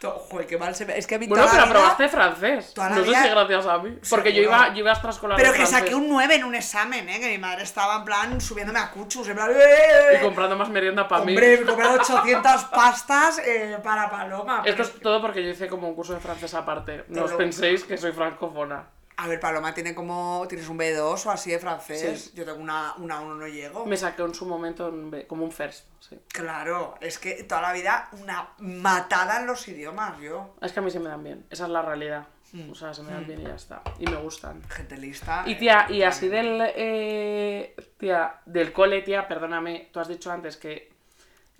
[0.00, 0.96] To- Joder, qué mal se me...
[0.98, 2.74] Es que a mí Bueno, toda pero la vida- aprobaste francés.
[2.74, 3.98] toda la No sé vida- si gracias a mí.
[4.10, 5.78] Porque yo iba, yo iba a extraescolar Pero de que francés.
[5.80, 7.18] saqué un 9 en un examen, ¿eh?
[7.20, 9.50] Que mi madre estaba en plan subiéndome a cuchus, en plan...
[9.52, 10.18] ¡eh!
[10.18, 11.32] Y comprando más merienda para mí.
[11.32, 14.62] Hombre, me compré 800 pastas eh, para Paloma.
[14.64, 17.04] Esto pero es todo porque yo hice como un curso de francés aparte.
[17.08, 18.84] No os lo- penséis que soy francófona.
[19.18, 20.44] A ver, Paloma tiene como...
[20.48, 22.24] Tienes un B2 o así de francés.
[22.24, 22.32] Sí.
[22.34, 23.86] Yo tengo una, una 1, no llego.
[23.86, 25.86] Me saqué en su momento un B- como un first.
[26.00, 26.18] Sí.
[26.28, 30.54] Claro, es que toda la vida una matada en los idiomas, yo.
[30.60, 32.26] Es que a mí se me dan bien, esa es la realidad.
[32.52, 32.70] Mm.
[32.70, 33.82] O sea, se me dan bien y ya está.
[33.98, 34.62] Y me gustan.
[34.68, 35.42] Gente lista.
[35.46, 36.58] Y eh, tía, y así también.
[36.58, 40.92] del, eh, tía, del cole, tía, perdóname, tú has dicho antes que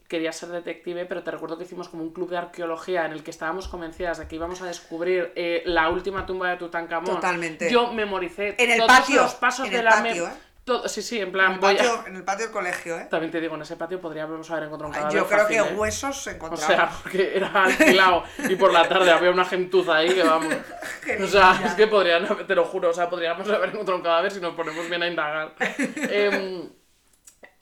[0.09, 3.23] querías ser detective, pero te recuerdo que hicimos como un club de arqueología en el
[3.23, 7.15] que estábamos convencidas de que íbamos a descubrir eh, la última tumba de Tutankamón.
[7.17, 7.71] Totalmente.
[7.71, 10.31] Yo memoricé En el todos patio, los pasos en de el la patio, ¿eh?
[10.65, 12.99] todo- sí, sí, en En plan, el, voy a- patio, en el patio del colegio,
[12.99, 13.07] ¿eh?
[13.11, 15.69] También te digo, en ese patio podríamos haber encontrado un cadáver Yo creo fácil, que
[15.69, 15.75] ¿eh?
[15.77, 16.77] huesos se O encontraban.
[16.77, 20.53] sea, porque era alquilado y por la tarde había una gentuza ahí que vamos.
[21.23, 24.03] O sea, es que podrían, haber- te lo juro, o sea, podríamos haber encontrado un
[24.03, 25.55] cadáver si nos ponemos bien a indagar.
[26.11, 26.69] Em,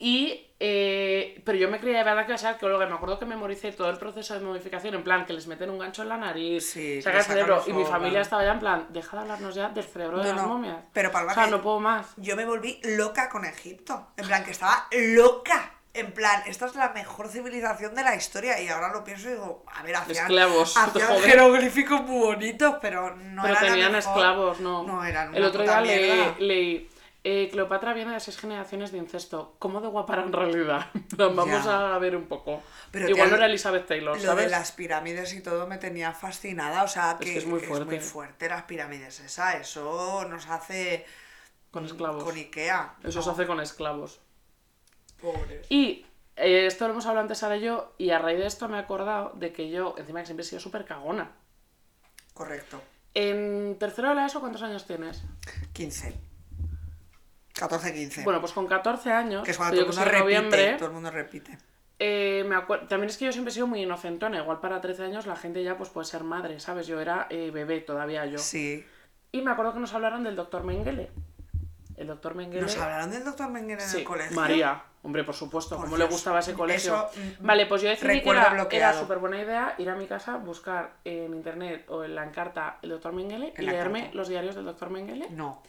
[0.05, 3.19] y, eh, pero yo me creía de verdad que iba a ser arqueóloga me acuerdo
[3.19, 6.11] que memoricé todo el proceso de momificación, en plan, que les meten un gancho en
[6.11, 9.23] la nariz, Sí, saca el cerebro, y mi familia estaba ya en plan, deja de
[9.23, 10.77] hablarnos ya del cerebro de las no, momias.
[10.93, 12.09] pero Paloma, O sea, no puedo más.
[12.19, 14.09] Yo me volví loca con Egipto.
[14.19, 15.73] En plan, que estaba loca.
[15.95, 18.61] En plan, esta es la mejor civilización de la historia.
[18.61, 23.17] Y ahora lo pienso y digo, a ver, hacían, Esclavos, hacían jeroglíficos muy bonitos, pero
[23.17, 24.83] no pero eran tenían esclavos, ¿no.
[24.83, 26.91] No eran El otro día leí,
[27.25, 29.57] eh, Cleopatra viene de seis generaciones de incesto.
[29.59, 30.87] ¿Cómo de guapa en realidad?
[31.17, 31.95] Vamos Ya.
[31.95, 32.63] a ver un poco.
[32.91, 34.45] Pero, Igual no era Elizabeth Taylor, Lo ¿sabes?
[34.45, 36.83] de las pirámides y todo me tenía fascinada.
[36.83, 37.99] O sea, que, que es muy fuerte.
[38.01, 39.57] fuerte las pirámides esa.
[39.59, 41.07] Eso nos hace
[41.71, 42.23] Con esclavos.
[42.25, 42.97] con Ikea.
[43.03, 43.23] Eso ¿no?
[43.25, 44.21] se hace con esclavos.
[45.21, 45.67] Pobres.
[45.71, 46.05] Y
[46.37, 48.77] eh, esto lo hemos hablado antes Sara y yo, y a raíz de esto me
[48.77, 51.33] he acordado de que yo, encima que siempre he sido súper cagona.
[52.35, 52.83] Correcto.
[53.15, 55.23] En tercero de la ESO, ¿cuántos años tienes?
[55.73, 56.13] 15.
[57.55, 58.25] 14, 15.
[58.25, 60.25] Bueno, pues con 14 años, que es cuando yo todo el que mundo repite.
[60.39, 61.59] noviembre, Todo el mundo repite.
[61.99, 62.57] eh, me
[62.89, 65.63] también es que yo siempre he sido muy inocentona, igual para 13 años la gente
[65.63, 66.87] ya pues puede ser madre, ¿sabes?
[66.87, 68.39] Yo era eh, bebé todavía yo.
[68.39, 68.85] Sí.
[69.33, 71.11] Y me acuerdo que nos hablaron del doctor Mengele.
[71.97, 72.63] El doctor Mengele...
[72.63, 74.35] ¿Nos hablaron del doctor Mengele en Sí, el colegio?
[74.37, 74.83] María.
[75.05, 76.95] Hombre, por supuesto, como le gustaba ese colegio.
[77.13, 80.07] eso, mm, vale, pues yo decidí que era, era súper buena idea ir a mi
[80.07, 84.29] casa, buscar en internet o en la encarta el doctor Mengele y En leerme los
[84.29, 85.29] diarios del doctor Mengele.
[85.31, 85.63] No.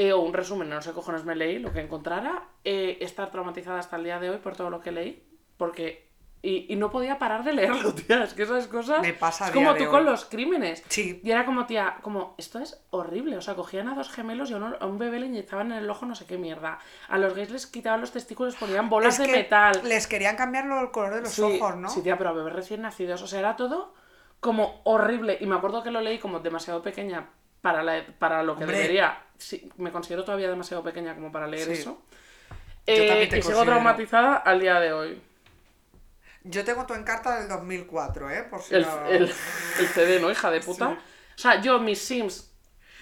[0.00, 2.44] Eh, o un resumen, no sé cojones me leí, lo que encontrara.
[2.64, 5.22] eh, estar traumatizada hasta el día de hoy por todo lo que leí.
[5.56, 6.06] Porque.
[6.40, 8.22] Y, y no podía parar de leerlo, tía.
[8.22, 9.00] Es que esas cosas.
[9.02, 9.90] Me pasa a Es día como de tú hoy.
[9.90, 10.84] con los crímenes.
[10.88, 11.20] Sí.
[11.24, 13.36] Y era como, tía, como, esto es horrible.
[13.36, 15.78] O sea, cogían a dos gemelos y a, uno- a un bebé le inyectaban en
[15.78, 16.78] el ojo no sé qué mierda.
[17.08, 19.80] A los gays les quitaban los testículos, ponían bolas Es de que metal.
[19.82, 21.88] Les querían cambiar lo- el color de los ojos, ¿no?
[21.88, 23.20] Sí, tía, pero a bebés recién nacidos.
[23.22, 23.92] O sea, era todo
[24.38, 25.38] como horrible.
[25.40, 28.78] Y me acuerdo que lo leí como demasiado pequeña para, la- para lo que Hombre.
[28.78, 29.18] debería.
[29.36, 31.72] Sí, me considero todavía demasiado pequeña como para leer Sí.
[31.74, 32.02] eso.
[32.86, 35.22] Eh, y sigo traumatizada al día de hoy.
[36.44, 38.44] Yo tengo tu encarta del 2004, ¿eh?
[38.48, 40.88] Por si El, no- el, el CD, ¿no, hija de puta?
[40.90, 40.94] Sí.
[41.36, 42.50] O sea, yo, mis Sims,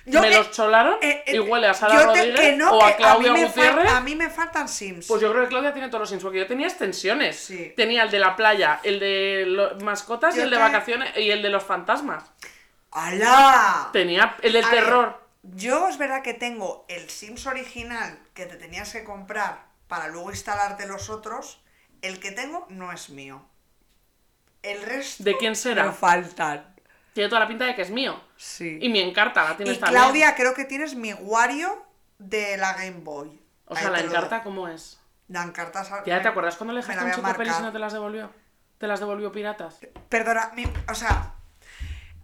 [0.04, 2.82] Yo, me eh, los cholaron eh, eh, y huele a Sara te- Rodríguez no, o
[2.84, 3.90] a Claudia fal- Gutiérrez.
[3.92, 5.06] a mí me faltan Sims.
[5.06, 7.36] Pues yo creo que Claudia tiene todos los Sims, porque yo tenía extensiones.
[7.38, 7.72] Sí.
[7.76, 11.50] Tenía el de la playa, el de mascotas y el de vacaciones y el de
[11.50, 12.24] los fantasmas.
[12.96, 13.90] ¡Hala!
[13.92, 15.20] Tenía el del A ver, terror.
[15.42, 20.30] yo es verdad que tengo el Sims original que te tenías que comprar para luego
[20.30, 21.62] instalarte los otros.
[22.02, 23.44] El que tengo no es mío.
[24.62, 25.84] El resto ¿De quién será?
[25.86, 26.74] me faltan.
[27.12, 28.20] Tiene toda la pinta de que es mío.
[28.36, 28.78] Sí.
[28.80, 30.02] Y mi encarta la tienes Y también.
[30.02, 31.84] Claudia, creo que tienes mi Wario
[32.18, 33.40] de la Game Boy.
[33.66, 34.42] O Ahí sea, la encarta.
[34.42, 35.00] ¿cómo es?
[35.28, 35.82] La encarta.
[36.04, 38.30] ¿Ya te acuerdas cuando le dejaste un chico pelis y no te las devolvió?
[38.78, 39.78] ¿Te las devolvió piratas?
[40.08, 41.32] Perdona, mi- o sea,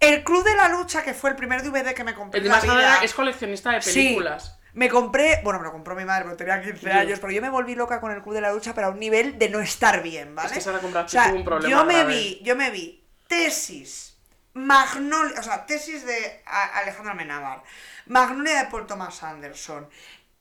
[0.03, 2.51] el Club de la Lucha, que fue el primer DVD que me compré El de
[2.51, 4.03] la más vida, es coleccionista de Sí.
[4.03, 4.59] películas.
[4.75, 6.93] Me compré, bueno, me lo compró mi madre, porque tenía 15 Yo.
[6.93, 8.99] años, pero yo me volví loca con el Club de la Lucha, pero a un
[8.99, 10.49] nivel de no estar bien, ¿vale?
[10.49, 12.15] Es que o sea, un problema yo me grave.
[12.15, 14.17] vi, yo me vi tesis,
[14.55, 17.63] Magnolia, o sea, tesis de Alejandro Amenábar,
[18.07, 19.89] Magnolia de Paul Thomas Anderson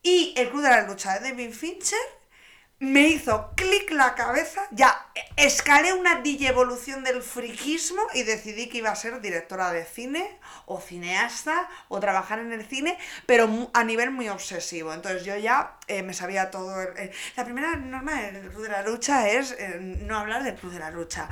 [0.01, 1.99] y el Club de la Lucha de David Fincher,
[2.81, 8.89] me hizo clic la cabeza, ya escalé una evolución del friquismo y decidí que iba
[8.89, 14.09] a ser directora de cine o cineasta o trabajar en el cine, pero a nivel
[14.09, 14.93] muy obsesivo.
[14.95, 16.81] Entonces yo ya eh, me sabía todo.
[16.81, 20.73] eh, la primera norma del Club de la Lucha es eh, no hablar del Club
[20.73, 21.29] de la Lucha.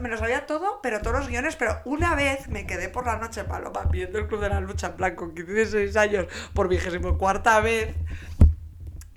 [0.00, 3.16] Me lo sabía todo, pero todos los guiones, pero una vez me quedé por la
[3.16, 7.16] noche, Paloma, viendo el Club de la Lucha en plan con 16 años por vigésimo
[7.16, 7.94] cuarta vez.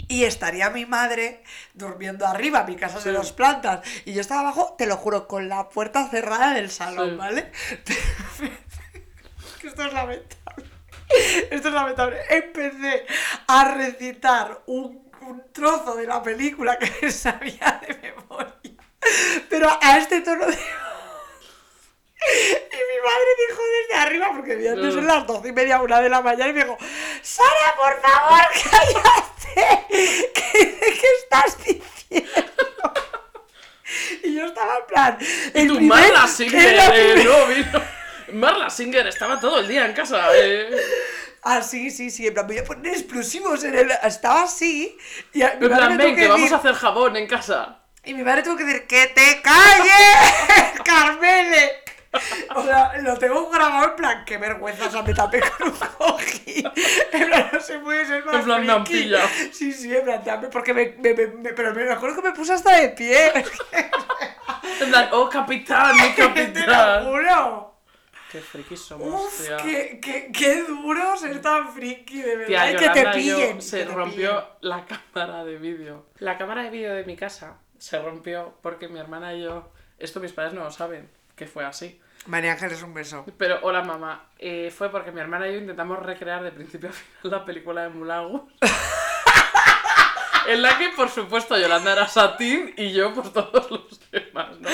[0.09, 1.43] Y estaría mi madre
[1.73, 5.27] durmiendo arriba, mi casa es de dos plantas, y yo estaba abajo, te lo juro,
[5.27, 7.15] con la puerta cerrada del salón, Sí.
[7.17, 7.51] ¿vale?
[9.63, 10.37] esto es lamentable.
[11.51, 12.17] Esto es lamentable.
[12.29, 13.05] Empecé
[13.47, 18.53] a recitar un, un trozo de la película que sabía de memoria,
[19.49, 20.57] pero a este tono de...
[22.19, 26.09] Y mi madre dijo desde arriba, porque evidentemente son las doce y media, una de
[26.09, 26.77] la mañana, y me dijo,
[27.21, 29.85] Sara, por favor, cállate.
[30.33, 32.31] ¿Qué, qué estás diciendo?
[34.23, 35.17] Y yo estaba en plan...
[35.53, 37.83] Y el tu primer- Marla Singer, eh, no vino.
[38.33, 40.27] Marla Singer estaba todo el día en casa.
[40.35, 40.69] eh.
[41.43, 43.91] Ah, sí, sí, sí, en plan, voy a poner explosivos en el...
[44.03, 44.97] Estaba así,
[45.33, 47.79] y En plan, ven, que que vamos a hacer jabón en casa.
[48.03, 51.83] Y mi madre tuvo que decir, ¡que te calles, Carmele!
[52.55, 55.77] O sea, lo tengo grabado en plan, qué vergüenza, o sea, me tapé con un
[55.97, 56.71] cojín.
[57.11, 59.03] En plan, no se puede ser más En plan, me han friki.
[59.03, 59.27] pillado.
[59.51, 62.33] Sí, sí, en plan, tapé, porque me, me, me- me- pero me acuerdo que me
[62.35, 63.31] puse hasta de pie.
[64.81, 67.05] En plan, oh, capitán, mi Te lo capitán.
[67.05, 67.73] juro.
[68.31, 69.57] Qué frikis somos, Uf, tía.
[69.57, 72.47] qué, qué, qué duro ser tan friki, de verdad.
[72.47, 73.61] Tía, y que te pillen.
[73.61, 76.05] se que te rompió la cámara de vídeo.
[76.19, 79.71] La cámara de vídeo de mi casa se rompió porque mi hermana y yo...
[79.97, 82.01] Esto mis padres no lo saben, que fue así.
[82.25, 83.25] María Ángeles, un beso.
[83.37, 86.91] Pero, hola mamá, Eh, fue porque mi hermana y yo intentamos recrear de principio a
[86.91, 88.41] final la película de Mulagus.
[90.47, 94.67] en la que, por supuesto, Yolanda era Satín y yo, pues todos los demás, ¿no?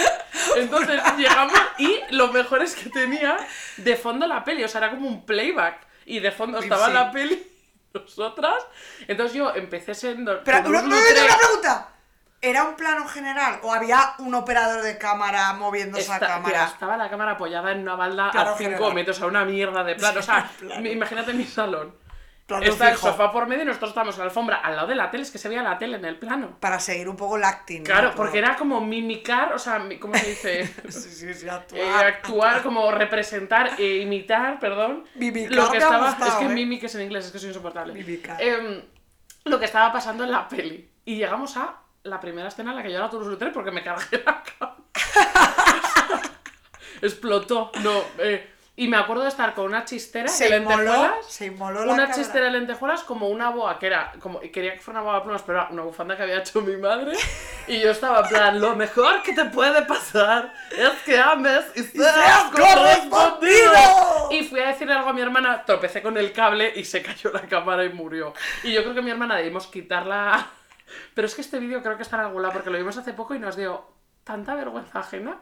[0.55, 3.37] Entonces llegamos y lo mejor es que tenía
[3.77, 5.85] de fondo la peli, o sea, era como un playback.
[6.05, 6.93] Y de fondo estaba sí.
[6.93, 7.45] la peli,
[7.93, 8.65] nosotras.
[9.07, 10.43] Entonces yo empecé siendo.
[10.43, 11.92] Pero, una, un una pregunta.
[12.45, 16.65] ¿Era un plano general o había un operador de cámara moviendo esa Esta- tía, cámara?
[16.65, 18.93] estaba la cámara apoyada en una balda a 5 general.
[18.93, 20.19] metros, a una mierda de plano.
[20.19, 20.87] O sea, plano.
[20.89, 21.95] imagínate mi salón.
[22.45, 24.95] Plano está el sofá por medio y nosotros estábamos en la alfombra al lado de
[24.95, 26.57] la tele, es que se veía la tele en el plano.
[26.59, 27.83] Para seguir un poco el acting.
[27.85, 28.15] Claro, ¿no?
[28.15, 30.73] porque era como mimicar, o sea, ¿cómo se dice?
[30.89, 31.79] Sí, sí, sí, actuar.
[31.81, 35.05] Eh, actuar, como representar, e imitar, perdón.
[35.15, 36.07] Mimicar lo que ha estaba.
[36.09, 36.49] gustado, es que ¿eh?
[36.49, 37.93] mimic es en inglés, es que soy insoportable.
[37.93, 38.41] Mimicar.
[38.41, 38.81] Em,
[39.45, 40.91] lo que estaba pasando en la peli.
[41.05, 44.23] Y llegamos a la primera escena en la que yo todo los porque me cargué
[44.25, 44.75] la cama.
[47.01, 47.71] Explotó.
[47.81, 51.25] No, eh, y me acuerdo de estar con una chistera Se de inmoló, lentejuelas.
[51.27, 52.15] se inmoló la Una cabra.
[52.15, 55.23] chistera de lentejuelas como una boa que era, como quería que fuera una boa de
[55.25, 57.15] plumas, pero era una bufanda que había hecho mi madre.
[57.67, 61.83] Y yo estaba en plan, lo mejor que te puede pasar es que ames y
[61.83, 63.09] seas seas correspondido.
[63.71, 64.31] correspondido.
[64.31, 67.31] Y fui a decirle algo a mi hermana, tropecé con el cable y se cayó
[67.31, 68.33] la cámara y murió.
[68.63, 70.47] Y yo creo que mi hermana debimos quitarla.
[71.13, 73.13] Pero es que este vídeo creo que está en algún lado porque lo vimos hace
[73.13, 73.85] poco y nos dio
[74.23, 75.39] tanta vergüenza ajena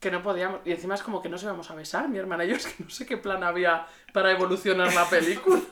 [0.00, 0.60] que no podíamos.
[0.64, 2.56] Y encima es como que nos íbamos a besar, mi hermana y yo.
[2.56, 5.60] Es que no sé qué plan había para evolucionar la película.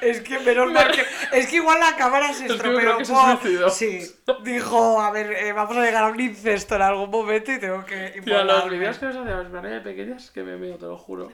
[0.00, 1.04] Es que menos mal que.
[1.32, 3.04] Es que igual la cámara se estropeó.
[3.04, 3.70] se por-.
[3.70, 4.00] Sí.
[4.44, 7.84] Dijo, a ver, eh, vamos a llegar a un incesto en algún momento y tengo
[7.84, 8.20] que.
[8.24, 11.32] Tía, los vídeos que nos hacíamos hermana de pequeñas que me meo, te lo juro.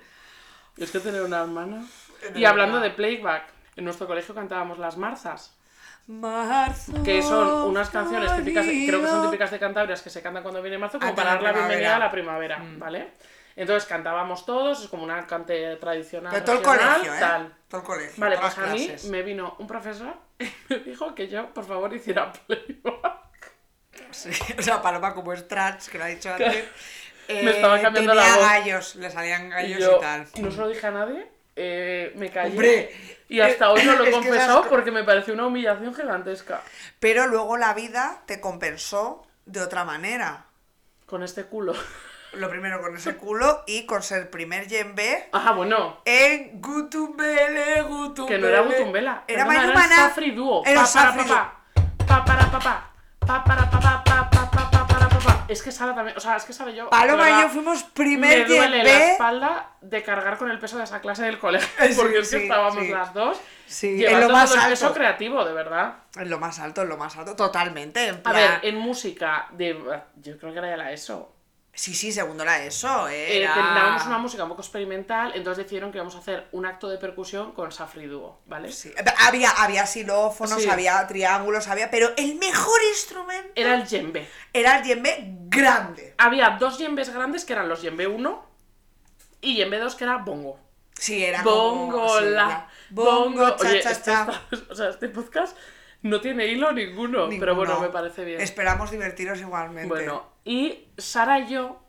[0.79, 1.85] Es que tener una hermana.
[2.33, 3.45] De Y hablando de playback,
[3.77, 5.55] en nuestro colegio cantábamos las marzas.
[6.07, 7.03] Marzo.
[7.03, 10.43] que son unas canciones típicas, de- creo que son típicas de Cantabrias que se cantan
[10.43, 13.13] cuando viene marzo, como Antes para dar la bienvenida a la primavera, ¿vale?
[13.57, 16.33] Entonces cantábamos todos, es como una cante tradicional.
[16.33, 17.21] Pero todo el regional, colegio, ¿eh?
[17.21, 17.55] tal.
[17.69, 18.15] Todo el colegio.
[18.19, 21.95] Vale, pues a mí me vino un profesor y me dijo que yo, por favor,
[21.95, 23.53] hiciera playback.
[24.11, 26.65] Sí, O sea, Paloma, como es trans, que lo ha dicho antes.
[27.29, 28.45] Me estaba cambiando tenía la voz.
[28.49, 30.27] gallos, le salían Y gallos y, yo tal.
[30.41, 32.51] no se lo dije a nadie, eh, me callé.
[32.51, 32.91] Hombre,
[33.29, 36.63] y hasta hoy no lo he confesado co- porque me pareció una humillación gigantesca.
[37.01, 40.47] Pero luego la vida te compensó de otra manera.
[41.07, 41.75] Con este culo.
[42.33, 46.01] Lo primero con ese culo y con ser primer yembe Ajá, bueno.
[46.05, 48.27] en Gutumbele, Gutumbele.
[48.37, 49.23] Que no era Gutumbela.
[49.29, 49.83] Era Mayumana.
[49.85, 50.63] el Safri Duo.
[50.67, 52.05] Era Pa, para, Safri pa, pa.
[52.07, 52.91] Pa, para, pa, pa.
[53.25, 54.05] Pa, para, pa,
[55.49, 56.89] Es que Sara también, o sea, es que Sara y yo.
[56.89, 60.85] Paloma y yo fuimos Me primer duele la espalda de cargar con el peso de
[60.85, 61.69] esa clase del colegio.
[61.89, 62.91] Sí, Porque es que sí, estábamos sí.
[62.91, 63.41] las dos.
[63.67, 64.99] Sí, en lo más todo el peso alto.
[64.99, 65.95] creativo, de verdad.
[66.17, 68.09] En lo más alto, en lo más alto, totalmente.
[68.09, 69.79] En A ver, en música de.
[70.17, 71.34] Yo creo que era ya la ESO.
[71.77, 73.09] Sí, sí, segundo era eso.
[73.09, 73.53] Eh, Era...
[73.55, 76.99] Teníamos una música un poco experimental, entonces decidieron que íbamos a hacer un acto de
[76.99, 78.71] percusión con Safri Duo, ¿vale?
[78.71, 78.93] Sí.
[79.27, 80.69] Había, había xilófonos, Sí.
[80.71, 81.91] había triángulos, había...
[81.91, 84.29] Pero el mejor instrumento Era el djembe.
[84.53, 85.17] era el yembe
[85.49, 86.15] grande.
[86.19, 88.47] Había dos yembes grandes que eran los yembe 1
[89.41, 90.61] y yembe 2 que era bongo.
[90.95, 91.87] Sí, era como...
[91.91, 92.69] Bongo, sí, la, ya.
[92.91, 93.57] bongo.
[93.57, 94.21] cha, Oye, cha, este, cha.
[94.23, 95.57] está- o sea, este podcast
[96.03, 97.81] no tiene hilo ninguno, pero bueno, Ninguno.
[97.81, 98.41] me parece bien.
[98.41, 99.89] Esperamos divertiros igualmente.
[99.89, 101.81] Bueno, y Sara y yo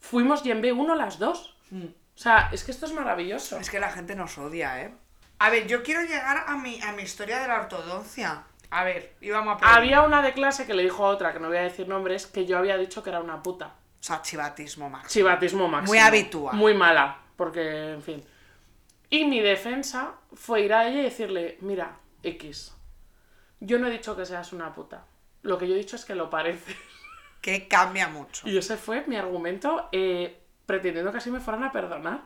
[0.00, 1.56] fuimos yembe 1 las dos.
[1.70, 1.86] Mm.
[1.86, 3.58] O sea, es que esto es maravilloso.
[3.58, 4.94] Es que la gente nos odia, ¿eh?
[5.38, 8.44] A ver, yo quiero llegar a mi, a mi historia de la ortodoncia.
[8.70, 9.74] A ver, íbamos a pedir.
[9.74, 12.26] Había una de clase que le dijo a otra, que no voy a decir nombres,
[12.26, 13.66] que yo había dicho que era una puta.
[13.66, 15.10] O sea, chivatismo máximo.
[15.10, 15.92] Chivatismo máximo.
[15.92, 16.56] Muy habitual.
[16.56, 18.24] Muy mala, porque, en fin.
[19.10, 22.74] Y mi defensa fue ir a ella y decirle, mira, X,
[23.60, 25.04] yo no he dicho que seas una puta.
[25.42, 26.74] Lo que yo he dicho es que lo parece.
[27.42, 28.48] Que cambia mucho.
[28.48, 32.24] Y ese fue mi argumento, eh, pretendiendo que así me fueran a perdonar.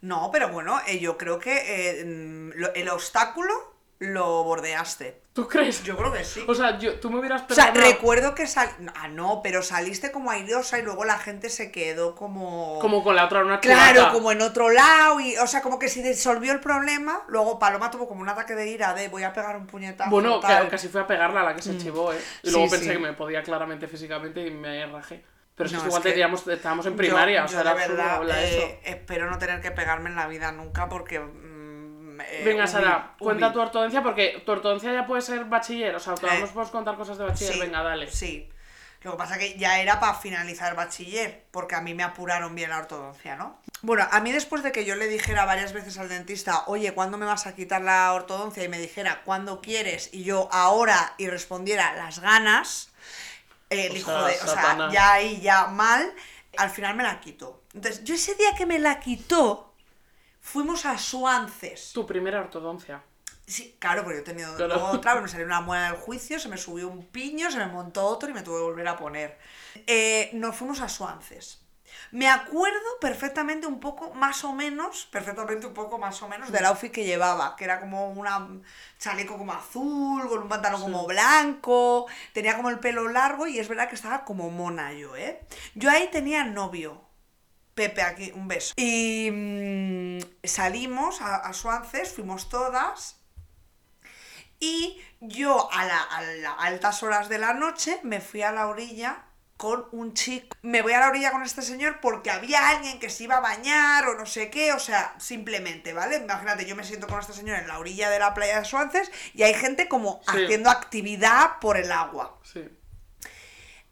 [0.00, 5.22] No, pero bueno, eh, yo creo que eh, mm, el obstáculo lo bordeaste.
[5.32, 5.82] ¿Tú crees?
[5.84, 6.44] Yo creo que sí.
[6.48, 8.70] O sea, yo, tú me hubieras O sea, recuerdo que sal...
[8.94, 12.78] Ah, no, pero saliste como airosa y luego la gente se quedó como...
[12.80, 15.88] Como con la otra, una Claro, como en otro lado y, o sea, como que
[15.88, 19.32] se disolvió el problema, luego Paloma tuvo como un ataque de ira de voy a
[19.34, 20.10] pegar un puñetazo.
[20.10, 20.68] Bueno, tal.
[20.68, 22.18] casi fui a pegarla a la que se chivó, ¿eh?
[22.42, 22.92] Y Sí, luego pensé sí.
[22.92, 25.22] que me podía claramente físicamente y me rajé.
[25.54, 27.60] Pero es que No, igual es que teníamos- estábamos en Yo- primaria, o yo sea,
[27.62, 28.78] era de absurdo verdad, eh, eso.
[28.84, 31.18] espero no tener que pegarme en la vida nunca porque...
[32.16, 36.00] mm, eh, Venga, Sara, cuenta tu ortodoncia porque tu ortodoncia ya puede ser bachiller, o
[36.00, 38.10] sea, todos Eh, nos podemos contar cosas de bachiller, Sí, venga, dale.
[38.10, 38.48] Sí.
[39.02, 42.70] Lo que pasa que ya era para finalizar bachiller, porque a mí me apuraron bien
[42.70, 43.60] la ortodoncia, ¿no?
[43.82, 47.16] Bueno, a mí después de que yo le dijera varias veces al dentista, oye, ¿cuándo
[47.18, 48.64] me vas a quitar la ortodoncia?
[48.64, 50.10] Y me dijera, ¿cuándo quieres?
[50.12, 52.90] Y yo ahora, y respondiera, las ganas,
[53.70, 56.12] eh, el O hijo sea, de, o sea, ya ahí, ya mal,
[56.56, 57.62] al final me la quitó.
[57.74, 59.65] Entonces, yo ese día que me la quitó,
[60.46, 61.90] fuimos a Suances.
[61.92, 63.02] Tu primera ortodoncia.
[63.46, 64.74] Sí, claro, porque yo he tenido Claro.
[64.74, 67.66] luego otra, me salió una muela del juicio, se me subió un piño, se me
[67.66, 69.38] montó otro y me tuve que volver a poner.
[69.86, 71.62] Eh, nos fuimos a Suances.
[72.12, 76.64] Me acuerdo perfectamente un poco, más o menos, perfectamente un poco más o menos, del
[76.66, 78.48] outfit que llevaba, que era como una
[78.98, 83.68] chaleco como azul, con un pantalón como blanco, tenía como el pelo largo y es
[83.68, 85.40] verdad que estaba como mona yo, ¿eh?
[85.74, 87.02] Yo ahí tenía novio.
[87.76, 88.72] Pepe aquí, un beso.
[88.76, 93.20] Y mm, salimos a, a Suances, fuimos todas.
[94.58, 98.66] Y yo a, la- a las altas horas de la noche me fui a la
[98.68, 99.24] orilla
[99.58, 100.56] con un chico.
[100.62, 103.40] Me voy a la orilla con este señor porque había alguien que se iba a
[103.40, 106.16] bañar o no sé qué, o sea, simplemente, ¿vale?
[106.16, 109.10] Imagínate, yo me siento con este señor en la orilla de la playa de Suances
[109.34, 110.44] y hay gente como Sí.
[110.44, 112.38] haciendo actividad por el agua.
[112.42, 112.66] Sí,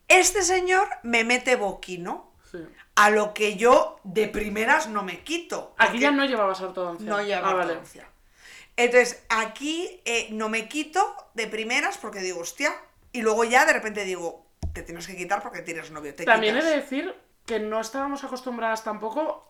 [0.08, 2.58] Este señor me mete boquino, sí.
[2.96, 5.74] A lo que yo de primeras no me quito.
[5.78, 7.08] Aquí ya no llevabas ortodoncia.
[7.08, 7.72] no ah, vale.
[7.72, 8.08] ortodoncia.
[8.76, 12.74] Entonces, aquí eh, no me quito de primeras porque digo, hostia,
[13.12, 16.14] y luego ya de repente digo, te tienes que quitar porque tienes novio.
[16.14, 17.14] Te También he de decir
[17.46, 19.48] que no estábamos acostumbradas tampoco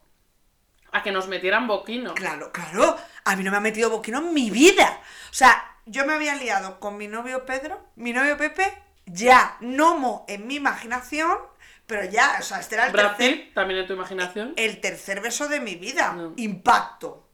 [0.93, 2.15] a que nos metieran boquino.
[2.15, 2.97] Claro, claro.
[3.25, 5.01] A mí no me ha metido boquino en mi vida.
[5.31, 10.25] O sea, yo me había liado con mi novio Pedro, mi novio Pepe, ya, nomo
[10.29, 11.37] en mi imaginación,
[11.87, 14.55] pero ya, o sea, este era el Brad tercer, Pitt, también en tu imaginación.
[14.57, 16.13] el tercer beso de mi vida.
[16.13, 16.33] No.
[16.37, 17.29] Impacto.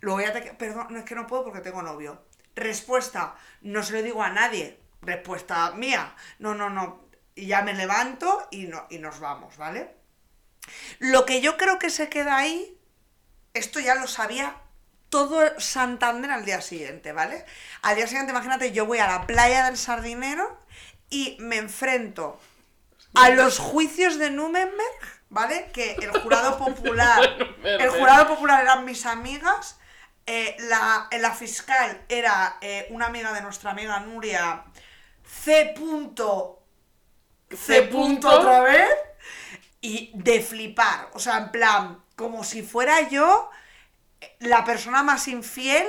[0.00, 0.42] Luego ya te...
[0.54, 2.24] Perdón, no es que no puedo porque tengo novio.
[2.56, 4.80] Respuesta, no se lo digo a nadie.
[5.02, 7.08] Respuesta mía, no, no, no.
[7.34, 9.94] Y ya me levanto y, no, y nos vamos, ¿vale?
[10.98, 12.76] Lo que yo creo que se queda ahí,
[13.54, 14.56] esto ya lo sabía
[15.10, 17.44] todo Santander al día siguiente, ¿vale?
[17.82, 20.60] Al día siguiente, imagínate, yo voy a la playa del Sardinero
[21.08, 22.38] y me enfrento
[23.14, 25.70] a los juicios de Nuremberg, ¿vale?
[25.72, 27.22] Que el jurado popular,
[27.62, 29.78] el jurado popular eran mis amigas,
[30.26, 34.64] eh, la, la fiscal era eh, una amiga de nuestra amiga Nuria,
[35.24, 35.74] C.
[35.76, 36.62] punto,
[37.50, 37.82] C.
[37.82, 38.28] Punto.
[38.28, 38.88] otra vez,
[39.80, 43.50] y de flipar, o sea, en plan, como si fuera yo
[44.40, 45.86] la persona más infiel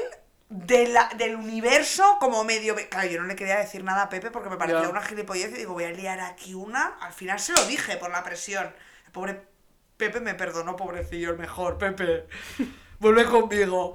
[0.54, 2.76] de la- del universo como medio...
[2.90, 5.60] Claro, yo no le quería decir nada a Pepe porque me parecía una gilipollez y
[5.60, 6.98] digo, voy a liar aquí una.
[7.00, 8.74] Al final se lo dije por la presión.
[9.06, 9.48] El pobre
[9.96, 12.28] Pepe me perdonó, pobrecillo, el mejor, Pepe.
[13.00, 13.94] Vuelve conmigo.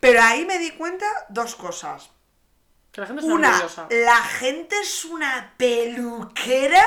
[0.00, 2.10] Pero ahí me di cuenta dos cosas.
[2.90, 3.86] Que la gente es Una, nerviosa.
[3.90, 6.84] la gente es una peluquera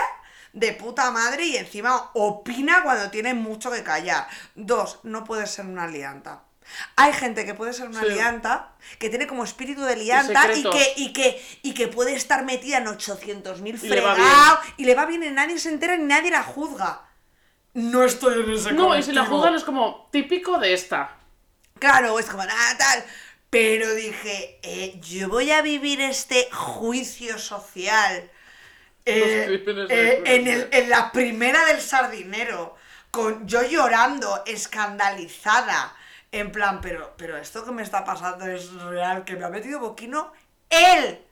[0.54, 4.28] de puta madre y encima opina cuando tiene mucho que callar.
[4.56, 6.43] Dos, no puede ser una lianta.
[6.95, 8.10] Hay gente que puede ser una Sí.
[8.10, 12.43] lianta, que tiene como espíritu de lianta y, que, y, que, y que puede estar
[12.45, 15.95] metida en 800.000 Y le va fregados y le va bien y nadie se entera
[15.97, 17.02] ni nadie la juzga.
[17.73, 21.17] No estoy en ese No, y si la juzgan es como típico de esta.
[21.80, 23.04] Claro, es como nada tal.
[23.49, 28.30] Pero dije, eh, yo voy a vivir este juicio social
[29.06, 32.76] eh, Los crímenes de eh, en, el- en la primera del sardinero,
[33.12, 35.93] con yo llorando, escandalizada,
[36.34, 39.80] en plan, pero, pero esto que me está pasando es real, que me ha metido
[39.80, 40.34] boquino
[40.69, 41.24] él.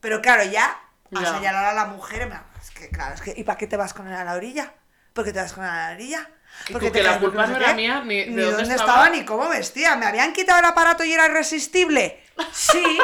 [0.00, 0.80] Pero claro, ya
[1.14, 2.30] a señalar a la mujer,
[2.60, 4.72] es que claro, es que ¿y para qué te vas con él a la orilla?
[5.12, 6.30] ¿Por qué te vas con él a la orilla?
[6.72, 9.04] Porque te la culpa no era mía, ni de ni dónde dónde estaba.
[9.04, 9.96] estaba, ni cómo vestía.
[9.96, 12.22] ¿Me habían quitado el aparato y era irresistible?
[12.52, 12.98] Sí,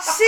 [0.00, 0.24] sí,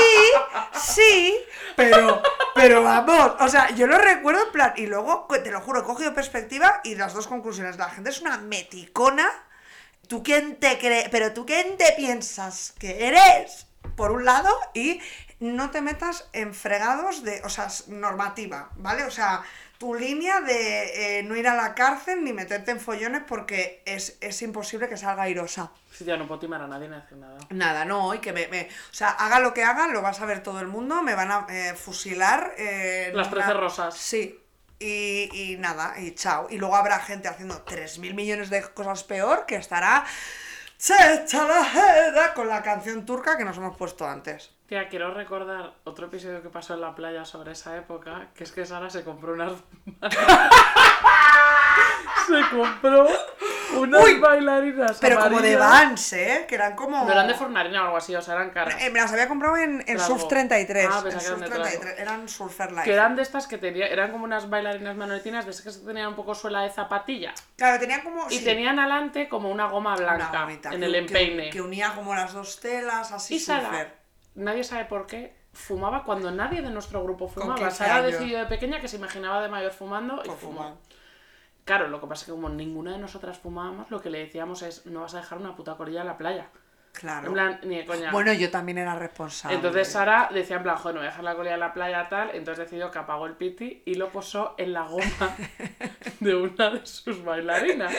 [0.73, 1.37] sí,
[1.75, 2.23] pero,
[2.55, 5.85] pero vamos, o sea, yo lo recuerdo en plan, y luego, te lo juro, he
[5.85, 7.77] cogido perspectiva y las dos conclusiones.
[7.79, 9.29] La gente es una meticona.
[10.09, 11.09] ¿Tú quién te crees?
[11.11, 13.67] Pero tú quién te piensas que eres,
[13.97, 15.01] por un lado, y
[15.41, 19.05] no te metas en fregados de, o sea, normativa, ¿vale?
[19.05, 19.43] O sea,
[19.79, 24.17] tu línea de eh, no ir a la cárcel ni meterte en follones porque es,
[24.23, 25.71] es imposible que salga airosa.
[25.93, 27.37] Sí, ya no puedo timar a nadie ni decir nada.
[27.51, 30.15] Nada, no, y que me, me- O sea, haga lo que haga, lo va a
[30.15, 32.55] saber todo el mundo, me van a eh, fusilar.
[32.57, 33.95] eh, Las trece rosas.
[33.97, 34.41] Sí.
[34.79, 36.49] Y, y nada, y chao.
[36.51, 40.05] Y luego habrá gente haciendo 3.000 millones de cosas peor que estará.
[40.79, 44.53] Checha la jeda", con la canción turca que nos hemos puesto antes.
[44.67, 48.53] Tía, quiero recordar otro episodio que pasó en la playa sobre esa época, que es
[48.53, 49.53] que Sara se compró unas...
[52.27, 53.07] se compró
[53.75, 55.57] unas Uy, bailarinas Pero como de.
[55.57, 56.45] Vans, ¿eh?
[56.49, 57.05] Que eran como.
[57.05, 58.81] No eran de Fornarina o algo así, o sea, eran caras.
[58.83, 59.99] Eh, me las había comprado en, en.
[59.99, 60.89] Surf 33.
[60.91, 61.63] Ah, en pensaba que eran Surf de trago.
[61.65, 61.99] 33.
[62.01, 62.83] Eran Surfer Life.
[62.85, 66.09] Que eran de estas que tenía, eran como unas bailarinas manoletinas, de esas que tenían
[66.09, 67.35] un poco suela de zapatilla.
[67.57, 68.27] Claro, tenían como.
[68.31, 71.51] Y sí, tenían adelante como una goma una blanca gomita en que- el que- empeine.
[71.51, 73.95] Que, unía como las dos telas, así y Sara, surfer.
[74.35, 77.55] nadie sabe por qué, fumaba cuando nadie de nuestro grupo fumaba.
[77.57, 80.37] 15 Sara decidió de pequeña que se imaginaba de mayor fumando y fumó.
[80.39, 80.77] fumaba.
[81.67, 84.63] Claro, lo que pasa es que como ninguna de nosotras fumábamos, lo que le decíamos
[84.63, 86.47] es, no vas a dejar una puta corilla en la playa.
[86.93, 87.27] Claro.
[87.27, 88.13] En plan, ni de coña.
[88.13, 89.57] Bueno, yo también era responsable.
[89.57, 92.09] Entonces Sara decía en plan, joder, no voy a dejar la colilla en la playa
[92.09, 95.37] tal, entonces decidió que apagó el piti y lo posó en la goma
[96.21, 97.93] de una de sus bailarinas.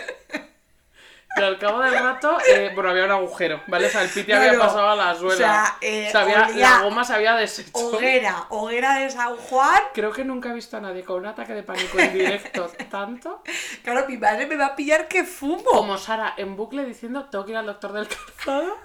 [1.37, 3.87] Pero al cabo del rato, eh, bueno, había un agujero, ¿vale?
[3.87, 5.33] O sea, el piti había pasado a la suela.
[5.33, 7.69] O sea, eh, Se había- olía la goma se había deshecho.
[7.73, 9.81] Hoguera, hoguera de San Juan.
[9.93, 13.43] Creo que nunca he visto a nadie con un ataque de pánico en directo tanto
[13.83, 15.63] Claro, mi madre me va a pillar que fumo.
[15.63, 18.75] como Sara en bucle diciendo tengo que ir al doctor del calzado,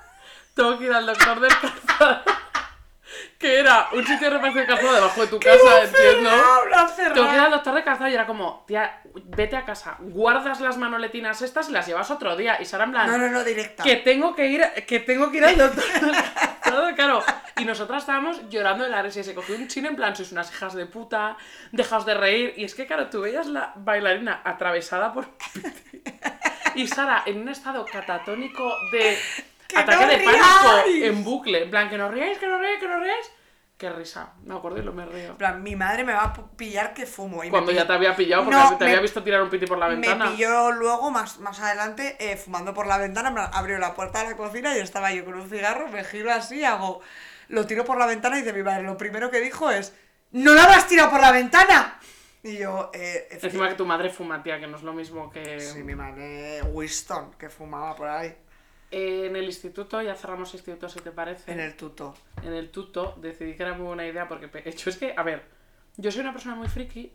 [0.54, 2.22] tengo que ir al doctor del calzado.
[3.38, 6.30] Que era un sitio de reparación de calzado debajo de tu casa, entiendo.
[6.30, 7.50] Cerrado, lo han Tengo que ir al cerrado.
[7.50, 11.72] doctor de calzado y era como, tía, vete a casa, guardas las manoletinas estas y
[11.72, 12.60] las llevas otro día.
[12.60, 13.82] Y Sara en plan, No, no, no, directa.
[13.82, 15.84] que tengo que ir, que tengo que ir al doctor
[16.96, 17.22] claro.
[17.58, 20.32] Y nosotras estábamos llorando de la risa y se cogió un chino en plan, sois
[20.32, 21.36] unas hijas de puta,
[21.70, 22.54] dejaos de reír.
[22.56, 25.28] Y es que, claro, tú veías la bailarina atravesada por
[26.74, 29.18] y Sara en un estado catatónico de
[29.72, 31.62] ¡Que ataque no de pánico en bucle.
[31.64, 33.32] En plan, que no ríais, que no ríais, que no ríais.
[33.76, 34.34] Qué risa.
[34.44, 35.30] Me acuerdo y lo me río.
[35.30, 37.42] En plan, mi madre me va a pillar que fumo.
[37.42, 39.50] Y me Cuando ya te había pillado porque No, te me- había visto tirar un
[39.50, 40.26] piti por la ventana.
[40.26, 44.30] Me pilló luego, más, más adelante, eh, fumando por la ventana, abrió la puerta de
[44.30, 47.00] la cocina y estaba yo con un cigarro, me giro así, hago,
[47.48, 49.92] lo tiro por la ventana y dice mi madre, lo primero que dijo es,
[50.30, 51.98] ¡No la habrás tirado por la ventana!
[52.44, 55.58] Y yo, eh, Encima que tu madre fuma, tía, que no es lo mismo que...
[55.60, 58.34] Sí, mi madre Winston, que fumaba por ahí,
[58.92, 61.50] en el instituto, ya cerramos instituto si te parece.
[61.50, 62.14] en el tuto.
[62.42, 65.42] en el tuto decidí que era muy buena idea porque hecho es que, a ver,
[65.96, 67.12] yo soy una persona muy friki,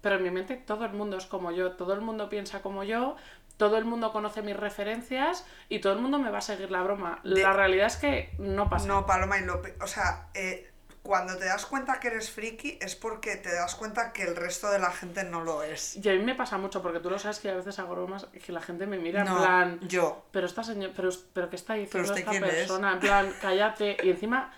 [0.00, 2.84] pero en mi mente todo el mundo es como yo, todo el mundo piensa como
[2.84, 3.16] yo,
[3.56, 6.82] todo el mundo conoce mis referencias y todo el mundo me va a seguir la
[6.82, 7.20] broma.
[7.24, 8.86] De- La realidad es que no pasa.
[8.86, 9.74] No, Paloma y López.
[9.80, 10.70] O sea, eh,
[11.06, 14.68] cuando te das cuenta que eres friki es porque te das cuenta que el resto
[14.70, 15.96] de la gente no lo es.
[15.96, 18.26] Y a mí me pasa mucho porque tú lo sabes que a veces hago bromas
[18.44, 19.80] que la gente me mira en No, plan...
[19.88, 20.24] yo.
[20.32, 22.40] Pero esta señora, pero, pero ¿qué está diciendo esta es?
[22.40, 22.94] persona?
[22.94, 23.96] En plan, cállate.
[24.02, 24.52] Y encima,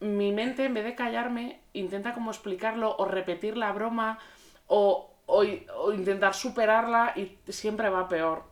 [0.00, 4.18] mi mente, en vez de callarme, intenta como explicarlo o repetir la broma
[4.66, 5.44] o, o,
[5.76, 8.44] o intentar superarla y siempre va peor.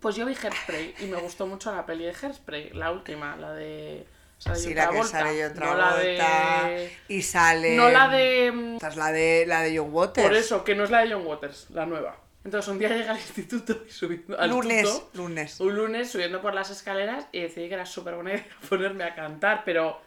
[0.00, 3.52] Pues yo vi Hairspray y me gustó mucho la peli de Hairspray, la última, la
[3.52, 4.06] de...
[4.38, 6.92] Sale Sí, la que sale John no la de...
[7.08, 7.74] y sale...
[7.76, 8.52] No la de...
[8.52, 10.26] mm, Esta es la de, la de John Waters.
[10.26, 12.16] Por eso, que no es la de John Waters, la nueva.
[12.44, 15.58] Entonces un día llega al instituto y subiendo al Lunes, lunes.
[15.58, 19.14] un lunes subiendo por las escaleras y decidí que era súper buena idea ponerme a
[19.14, 20.00] cantar, pero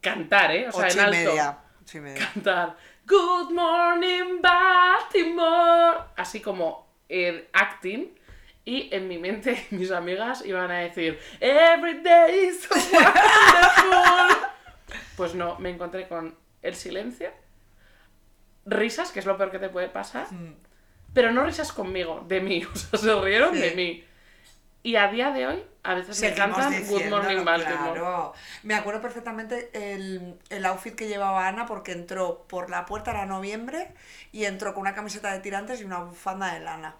[0.00, 0.68] cantar, ¿eh?
[0.68, 1.30] O sea, Ocho en y alto.
[1.30, 1.58] media.
[1.82, 2.30] Ocho y media.
[2.34, 2.76] Cantar.
[3.06, 5.98] Good morning, Baltimore.
[6.16, 8.17] Así como eh, acting.
[8.64, 14.48] Y en mi mente mis amigas iban a decir Every day is so wonderful.
[15.16, 17.30] Pues no, me encontré con el silencio,
[18.66, 20.54] risas, que es lo peor que te puede pasar, Mm.
[21.14, 23.60] pero no risas conmigo, de mí, o sea, se rieron Sí.
[23.60, 24.04] de mí.
[24.82, 27.92] Y a día de hoy, a veces me Seguimos cantan Good Morning Baltimore.
[28.00, 28.32] Claro.
[28.62, 33.26] Me acuerdo perfectamente el, el outfit que llevaba Ana porque entró por la puerta, era
[33.26, 33.92] noviembre,
[34.30, 36.94] y entró con una camiseta de tirantes y una bufanda de lana.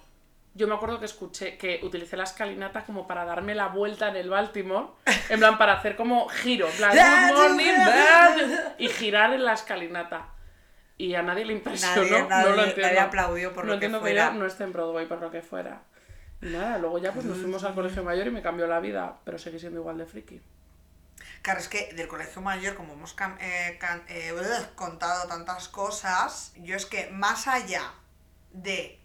[0.55, 4.17] Yo me acuerdo que escuché que utilicé la escalinata como para darme la vuelta en
[4.17, 4.89] el Baltimore,
[5.29, 10.31] en plan para hacer como giro, plan Good Morning Baltimore", y girar en la escalinata.
[10.97, 12.83] Y a nadie le impresionó, Nadie- no nadie- lo entiendo.
[12.83, 14.25] nadie aplaudió por no lo que entiendo fuera.
[14.27, 15.83] ya no esté en Broadway por lo que fuera.
[16.43, 19.19] Y nada, luego ya pues nos fuimos al colegio mayor y me cambió la vida,
[19.25, 20.41] pero seguí siendo igual de friki.
[21.43, 23.79] Claro, es que del colegio mayor, como hemos eh,
[24.09, 24.33] eh,
[24.75, 27.93] contado tantas cosas, yo es que más allá
[28.51, 29.01] de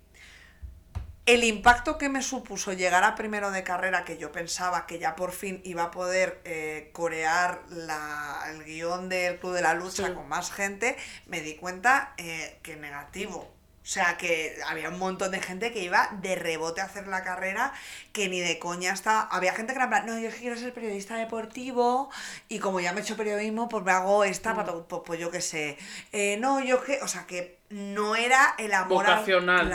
[1.25, 5.15] el impacto que me supuso llegar a primero de carrera, que yo pensaba que ya
[5.15, 10.07] por fin iba a poder eh, corear la- el guion del Club de la Lucha
[10.07, 10.13] Sí.
[10.13, 10.97] con más gente,
[11.27, 13.49] me di cuenta eh, que negativo.
[13.81, 17.21] O sea, que había un montón de gente que iba de rebote a hacer la
[17.21, 17.73] carrera,
[18.13, 19.23] que ni de coña estaba.
[19.23, 22.09] Había gente que era en plan, no, yo quiero ser periodista deportivo,
[22.47, 25.19] y como ya me he hecho periodismo, pues me hago esta, para to- pues, pues
[25.19, 25.77] yo qué sé.
[26.13, 27.01] Eh, no, yo que.
[27.01, 29.05] O sea, que no era el amor.
[29.05, 29.69] al- Vocacional.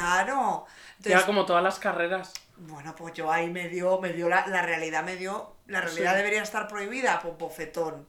[1.00, 2.32] Ya como todas las carreras.
[2.56, 6.12] bueno, pues yo ahí me dio, me dio la, la realidad, me dio, la realidad
[6.12, 6.16] Sí.
[6.18, 8.08] debería estar prohibida, pues bofetón.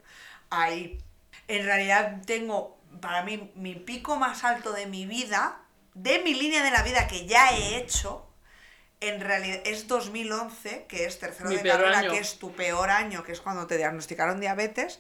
[0.50, 1.00] Ahí.
[1.48, 5.60] En realidad tengo, para mí, mi pico más alto de mi vida,
[5.94, 8.26] de mi línea de la vida que ya he hecho,
[9.02, 12.12] en realidad es 2011, que es tercero Mi de carrera, año.
[12.12, 15.00] que es tu peor año, que es cuando te diagnosticaron diabetes.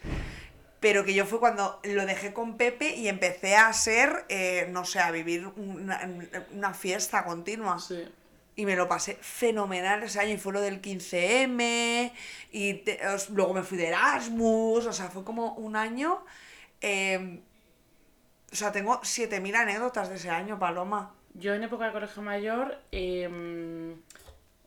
[0.79, 4.85] Pero que yo fue cuando lo dejé con Pepe y empecé a ser, eh, no
[4.85, 6.09] sé, a vivir una,
[6.53, 7.79] una fiesta continua.
[7.79, 8.07] Sí.
[8.55, 10.33] Y me lo pasé fenomenal ese año.
[10.33, 12.13] Y fue lo del 15M.
[12.51, 14.85] Y te- os- luego me fui de Erasmus.
[14.85, 16.23] O sea, fue como un año.
[16.81, 17.41] eh,
[18.51, 21.13] o sea, tengo 7.000 anécdotas de ese año, Paloma.
[21.35, 23.95] Yo en época de colegio mayor, em,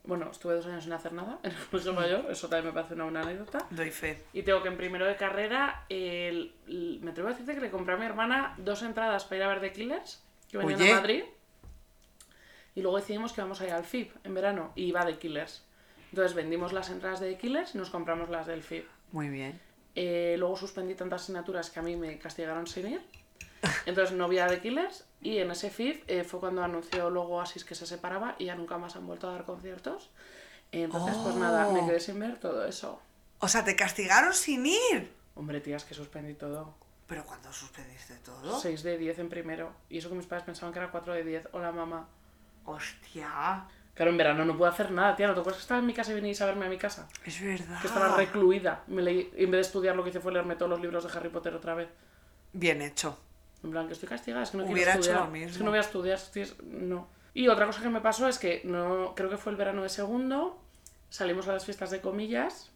[0.05, 2.93] bueno, estuve dos años sin hacer nada en el colegio mayor, eso también me parece
[2.95, 3.65] una buena anécdota.
[3.69, 4.23] Doy fe.
[4.33, 7.71] Y tengo que en primero de carrera, el- el- me atrevo a decirte que le
[7.71, 10.91] compré a mi hermana dos entradas para ir a ver The Killers, que venían Oye.
[10.91, 11.23] a Madrid.
[12.75, 15.63] Y luego decidimos que vamos a ir al FIP en verano y iba de Killers.
[16.09, 18.85] Entonces vendimos las entradas de Killers y nos compramos las del FIP.
[19.11, 19.59] Muy bien.
[19.95, 23.01] Eh, luego suspendí tantas asignaturas que a mí me castigaron sin ir.
[23.85, 27.41] Entonces no vi a The Killers y en ese FIF eh, fue cuando anunció luego
[27.41, 30.09] Asis que se separaba y ya nunca más han vuelto a dar conciertos.
[30.71, 32.99] Entonces, pues nada, me quedé sin ver todo eso.
[33.39, 35.13] O sea, te castigaron sin ir.
[35.35, 36.75] Hombre, tías, que suspendí todo.
[37.07, 38.59] ¿Pero cuándo suspendiste todo?
[38.59, 39.71] 6 de 10 en primero.
[39.89, 41.49] Y eso que mis padres pensaban que era 4 de 10.
[41.51, 42.07] Hola, mamá.
[42.65, 43.65] Hostia.
[43.93, 45.27] Claro, en verano no puedo hacer nada, tía.
[45.27, 47.07] ¿No te acuerdas que estaba en mi casa y venís a verme a mi casa?
[47.25, 47.79] Es verdad.
[47.81, 48.83] Que estaba recluida.
[48.87, 51.17] Me leí, en vez de estudiar, lo que hice fue leerme todos los libros de
[51.17, 51.89] Harry Potter otra vez.
[52.53, 53.19] Bien hecho.
[53.63, 55.25] En plan, que estoy castigada, es que no Hubiera quiero hecho estudiar.
[55.25, 55.49] lo mismo.
[55.49, 56.19] Es que no voy a estudiar,
[56.65, 57.07] no.
[57.33, 59.89] Y otra cosa que me pasó es que no, creo que fue el verano de
[59.89, 60.61] segundo,
[61.09, 62.71] salimos a las fiestas de comillas,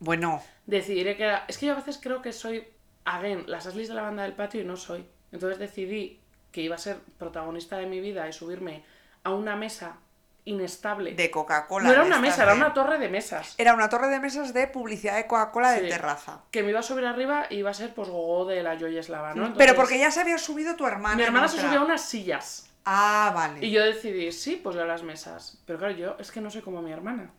[0.00, 1.44] Bueno, decidiré que era...
[1.48, 2.64] Es que yo a veces creo que soy,
[3.04, 5.06] again, las aslis de la banda del patio y no soy.
[5.30, 6.20] Entonces decidí
[6.50, 8.84] que iba a ser protagonista de mi vida y subirme
[9.22, 9.96] a una mesa
[10.44, 11.14] inestable.
[11.14, 11.86] de Coca-Cola.
[11.86, 13.54] no era una mesa, era una torre de mesas.
[13.58, 16.40] Era una torre de mesas de publicidad de Coca-Cola de terraza.
[16.50, 18.98] Que me iba a subir arriba y iba a ser pues gogo de la Joy
[18.98, 19.54] Eslava, ¿no?
[19.54, 21.16] Pero porque ya se había subido tu hermana.
[21.16, 21.68] Mi hermana se otra.
[21.68, 22.68] subió a unas sillas.
[22.84, 23.64] Ah, vale.
[23.64, 25.62] Y yo decidí, sí, pues yo a las mesas.
[25.66, 27.30] Pero claro, yo es que no soy como mi hermana.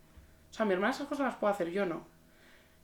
[0.49, 2.05] O sea, mi hermana esas cosas las puedo hacer, yo no.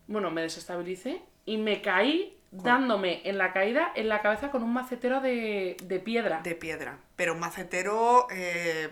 [0.07, 4.73] Bueno, me desestabilicé y me caí dándome en la caída en la cabeza con un
[4.73, 6.41] macetero de, de piedra.
[6.41, 6.97] De piedra.
[7.15, 8.27] Pero un macetero.
[8.31, 8.89] eh,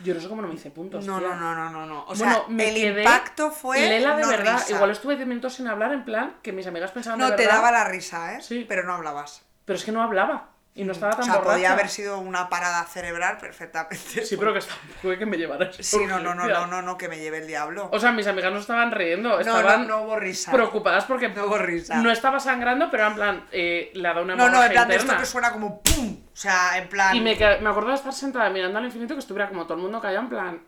[0.00, 1.06] Yo no sé cómo no me hice puntos.
[1.06, 2.04] No, no, no, no, no, no.
[2.08, 3.78] O sea, el quedé impacto fue.
[3.88, 4.54] lela de no verdad.
[4.58, 4.72] risa.
[4.74, 7.42] Igual estuve 10 minutos sin hablar, en plan, que mis amigas pensaban No, de te
[7.44, 7.56] verdad.
[7.56, 8.42] daba la risa, ¿eh?
[8.42, 8.64] Sí.
[8.68, 9.44] Pero no hablabas.
[9.64, 10.48] Pero es que no hablaba.
[10.76, 11.52] Y no estaba tan o sea, borracha.
[11.54, 14.24] podía haber sido una parada cerebral perfectamente.
[14.26, 14.80] Sí, pero que estaba...
[15.02, 17.38] Fue que me llevara ese Sí, no, no, no, no, no, no, que me lleve
[17.38, 17.88] el diablo.
[17.92, 20.50] O sea, mis amigas no estaban riendo, no, estaban no, no hubo risa.
[20.50, 21.96] preocupadas porque No hubo risa.
[22.02, 24.88] no estaba sangrando, pero en plan, eh, le ha dado una No, no, en plan
[24.88, 26.16] de esto que suena como ¡pum!
[26.32, 27.14] O sea, en plan.
[27.14, 29.82] Y me, me acuerdo de estar sentada mirando al infinito que estuviera como todo el
[29.82, 30.62] mundo callado en plan,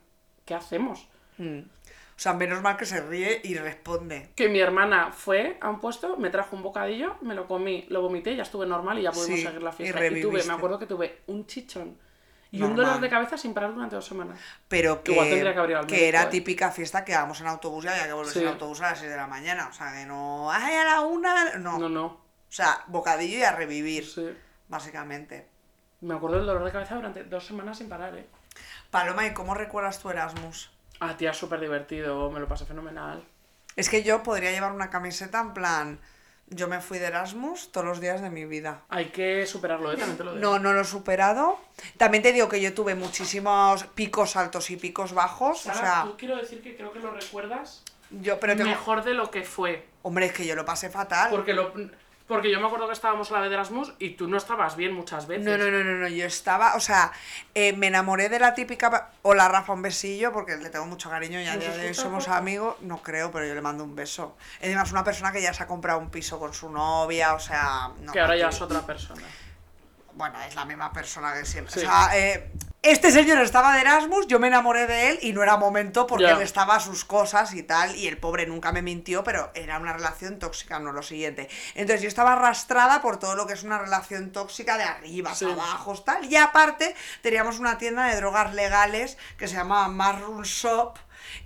[0.44, 1.08] ¿qué hacemos?
[1.38, 1.62] Mm.
[2.16, 4.30] O sea, menos mal que se ríe y responde.
[4.34, 8.00] Que mi hermana fue a un puesto, me trajo un bocadillo, me lo comí, lo
[8.00, 9.98] vomité, ya estuve normal y ya pudimos Sí, seguir la y fiesta.
[9.98, 10.48] Y, tuve, reviviste.
[10.48, 11.98] me acuerdo que tuve un chichón
[12.50, 14.40] y un dolor de cabeza sin parar durante dos semanas.
[14.66, 16.26] Pero que, Igual tendría que haber ido al que médico, era ¿eh?
[16.30, 18.44] típica fiesta que vamos en autobús y había que volverse Sí.
[18.46, 19.68] en autobús a las 6 de la mañana.
[19.68, 20.50] O sea, que no.
[20.50, 21.56] ¡Ay, a la una!
[21.58, 21.78] No.
[21.78, 24.34] No, no, O sea, bocadillo y a revivir, sí.
[24.68, 25.48] básicamente.
[26.00, 28.26] Me acuerdo del dolor de cabeza durante dos semanas sin parar, ¿eh?
[28.90, 30.70] Paloma, ¿y cómo recuerdas tu Erasmus?
[31.00, 33.22] Ah, tía, súper divertido, me lo pasé fenomenal.
[33.76, 36.00] Es que yo podría llevar una camiseta en plan.
[36.48, 38.82] Yo me fui de Erasmus todos los días de mi vida.
[38.88, 39.96] Hay que superarlo, ¿eh?
[39.96, 40.42] También te lo digo.
[40.42, 41.58] No, no lo he superado.
[41.96, 45.62] También te digo que yo tuve muchísimos picos altos y picos bajos.
[45.62, 48.70] Sara, o sea, tú quiero decir que creo que lo recuerdas yo, pero tengo.
[48.70, 49.86] mejor de lo que fue.
[50.02, 51.30] Hombre, es que yo lo pasé fatal.
[51.30, 51.72] Porque lo
[52.26, 54.76] porque yo me acuerdo que estábamos a la vez de Erasmus y tú no estabas
[54.76, 55.44] bien muchas veces.
[55.44, 57.12] No, no, no, no, no, yo estaba, o sea,
[57.54, 61.40] eh, me enamoré de la típica, hola Rafa, un besillo, porque le tengo mucho cariño
[61.40, 63.94] y a ¿Nos día de hoy somos amigos, no creo, pero yo le mando un
[63.94, 64.36] beso.
[64.60, 67.90] Es una persona que ya se ha comprado un piso con su novia, o sea,
[68.00, 69.22] no, que ahora no ya es otra persona.
[70.14, 71.72] Bueno, es la misma persona que siempre.
[71.72, 71.80] Sí.
[71.80, 72.50] O sea, eh,
[72.90, 76.24] este señor estaba de Erasmus, yo me enamoré de él y no era momento porque
[76.24, 76.32] Ya.
[76.32, 79.78] él estaba a sus cosas y tal, y el pobre nunca me mintió, pero era
[79.78, 81.48] una relación tóxica, no lo siguiente.
[81.74, 85.44] Entonces yo estaba arrastrada por todo lo que es una relación tóxica de arriba, Sí.
[85.50, 90.98] abajo, tal, y aparte teníamos una tienda de drogas legales que se llamaba Mushroom Shop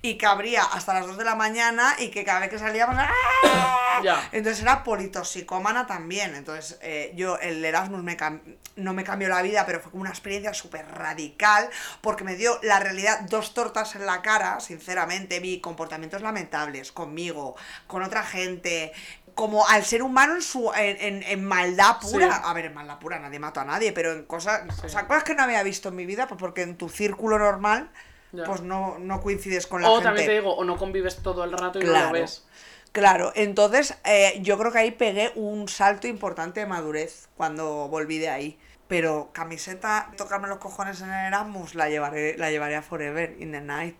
[0.02, 2.96] y que abría hasta las 2 de la mañana y que cada vez que salíamos...
[2.98, 4.00] ¡ah!
[4.02, 4.28] Ya.
[4.32, 6.34] Entonces era politoxicómana también.
[6.34, 8.40] Entonces eh, yo, el Erasmus me cam-
[8.76, 11.68] no me cambió la vida, pero fue como una experiencia súper radical
[12.00, 15.40] porque me dio la realidad dos tortas en la cara, sinceramente.
[15.40, 17.56] Vi comportamientos lamentables conmigo,
[17.86, 18.92] con otra gente.
[19.34, 22.32] Como al ser humano en su en, en- en maldad pura.
[22.36, 22.40] Sí.
[22.44, 25.24] A ver, en maldad pura, nadie mató a nadie, pero en cosas, o sea, cosas
[25.24, 27.90] que no había visto en mi vida, pues porque en tu círculo normal,
[28.32, 28.44] Ya.
[28.44, 30.04] pues no, no coincides con la O gente.
[30.04, 32.46] también te digo, o no convives todo el rato y no lo ves.
[32.92, 38.18] Claro, entonces eh, yo creo que ahí pegué un salto importante de madurez cuando volví
[38.18, 38.58] de ahí.
[38.88, 43.52] Pero camiseta, tocarme los cojones en el Erasmus, la llevaré, la llevaré a Forever, in
[43.52, 43.94] the night.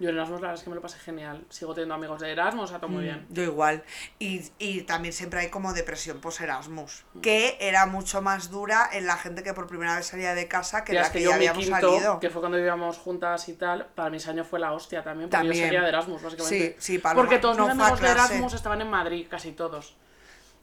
[0.00, 1.44] Yo en Erasmus la verdad es que me lo pasé genial.
[1.50, 3.24] Sigo teniendo amigos de Erasmus, a todo muy bien.
[3.30, 3.84] Yo igual.
[4.18, 7.20] Y, y también siempre hay como depresión post-Erasmus, Mm.
[7.20, 10.82] que era mucho más dura en la gente que por primera vez salía de casa
[10.84, 12.20] que Tía, la es que, que ya mi habíamos quinto, salido.
[12.20, 15.38] que fue cuando vivíamos juntas y tal, para mis años fue la hostia también, porque
[15.38, 15.62] También.
[15.62, 16.76] yo salía de Erasmus, básicamente.
[16.80, 18.08] Sí, sí, Paloma, Porque todos no mis amigos de.
[18.10, 19.96] Erasmus estaban en Madrid, casi todos.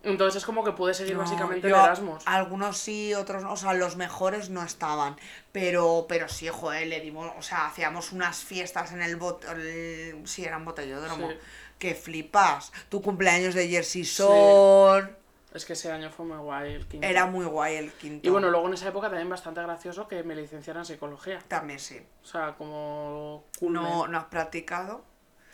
[0.03, 2.23] Entonces es como que pude seguir No, básicamente yo- de Erasmus.
[2.25, 3.53] Algunos sí, otros no.
[3.53, 5.15] O sea, los mejores no estaban.
[5.51, 7.31] Pero, pero sí, joder, le dimos.
[7.37, 9.45] O sea, hacíamos unas fiestas en el bot.
[9.45, 11.29] el- sí, era un botellódromo.
[11.29, 11.35] Sí.
[11.77, 12.71] Que flipas.
[12.89, 15.17] Tu cumpleaños de Jersey Son.
[15.53, 17.05] Es que ese año fue muy guay el quinto.
[17.05, 18.25] Era muy guay el quinto.
[18.25, 21.39] Y bueno, luego en esa época también bastante gracioso que me licenciara en psicología.
[21.47, 22.01] También sí.
[22.23, 23.43] O sea, como...
[23.59, 25.03] No, no has practicado.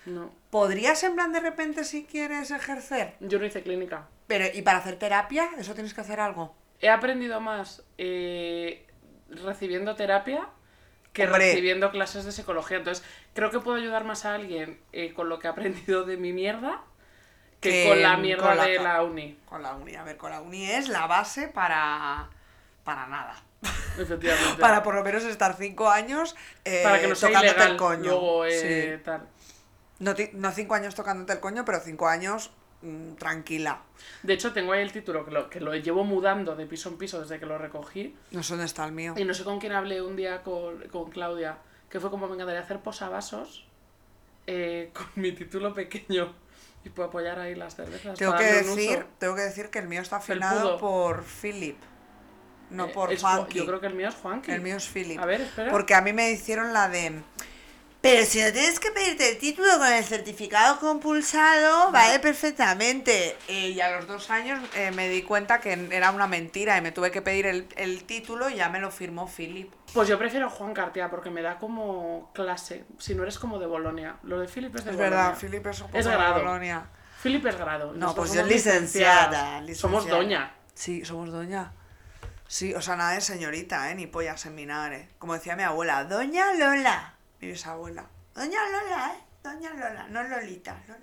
[0.05, 0.31] No.
[0.51, 3.15] ¿Podrías en plan de repente si quieres ejercer?
[3.21, 4.07] Yo no hice clínica.
[4.27, 5.49] Pero, ¿y para hacer terapia?
[5.57, 6.55] ¿Eso tienes que hacer algo?
[6.81, 8.85] He aprendido más eh,
[9.29, 10.47] recibiendo terapia
[11.13, 11.47] que Hombre.
[11.49, 12.77] recibiendo clases de psicología.
[12.77, 13.03] Entonces,
[13.33, 16.33] creo que puedo ayudar más a alguien eh, con lo que he aprendido de mi
[16.33, 16.81] mierda
[17.61, 19.39] que, Que con la mierda con la de la uni.
[19.45, 19.95] Con la uni.
[19.95, 22.29] A ver, con la uni es la base para...
[22.83, 23.35] Para nada.
[23.97, 24.55] Efectivamente.
[24.61, 27.77] Para por lo menos estar cinco años eh, Para que no sea tocándote ilegal el
[27.77, 28.03] coño.
[28.03, 29.03] luego eh, Sí.
[29.03, 29.27] tal.
[29.99, 32.51] No, no cinco años tocándote el coño, pero cinco años
[32.81, 33.81] mm, tranquila.
[34.23, 36.97] De hecho, tengo ahí el título que lo, que lo llevo mudando de piso en
[36.97, 38.15] piso desde que lo recogí.
[38.31, 39.13] No sé dónde está el mío.
[39.17, 41.57] Y no sé con quién hablé un día con, con Claudia,
[41.89, 43.65] que fue como me encantaría hacer posavasos
[44.47, 46.33] eh, con mi título pequeño
[46.83, 48.17] y puedo apoyar ahí las cervezas.
[48.17, 51.77] Tengo que decir, tengo que decir que el mío está afinado por Philip,
[52.69, 53.59] no Eh, por Juanqui.
[53.59, 54.51] Yo creo que el mío es Juanqui.
[54.51, 55.19] El mío es Philip.
[55.19, 55.71] A ver, espera.
[55.71, 57.21] Porque a mí me hicieron la de.
[57.99, 63.35] Pero si no tienes que pedirte el título con el certificado compulsado, vale perfectamente.
[63.47, 66.81] Eh, y a los dos años eh, me di cuenta que era una mentira y
[66.81, 69.73] me tuve que pedir el, el título y ya me lo firmó Philip.
[69.93, 72.85] Pues yo prefiero Juan Cartia porque me da como clase.
[72.99, 74.17] Si no eres como de Bolonia.
[74.23, 75.17] Lo de Philip es de Es Bolonia.
[75.17, 76.33] verdad, Philip es un poco Es de grado.
[76.35, 76.85] Bolonia.
[77.23, 77.93] Philip es grado.
[77.93, 79.77] No, Nosotros pues yo somos licenciada, licenciadas.
[79.79, 80.51] Somos doña.
[80.75, 81.73] Sí, somos doña.
[82.47, 83.95] Sí, o sea, nada de señorita, ¿eh?
[83.95, 85.09] Ni pollas en vinagre.
[85.17, 87.15] Como decía mi abuela, Doña Lola.
[87.41, 88.05] Mi bisabuela.
[88.33, 89.23] Doña Lola, ¿eh?
[89.43, 90.77] Doña Lola, no Lolita.
[90.87, 90.99] Lola.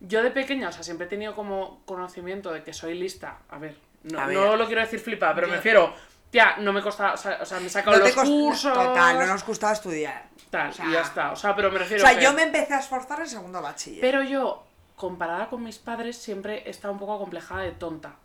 [0.00, 3.38] Yo de pequeña, o sea, siempre he tenido como conocimiento de que soy lista.
[3.48, 4.36] A ver, no, A ver.
[4.36, 5.94] no lo quiero decir flipada, pero Yo- me refiero.
[6.30, 8.26] Tía, no me costaba, o sea, o sea, me he sacado No te los cost-
[8.30, 8.72] cursos.
[8.74, 10.24] Total, no nos gustaba estudiar.
[10.50, 11.30] Tal, o sea- y ya está.
[11.32, 12.02] O sea, pero me O refiero.
[12.04, 14.00] sea, que- yo me empecé a esforzar en segundo bachiller.
[14.00, 14.64] Pero yo,
[14.96, 18.16] comparada con mis padres, siempre he estado un poco acomplejada de tonta.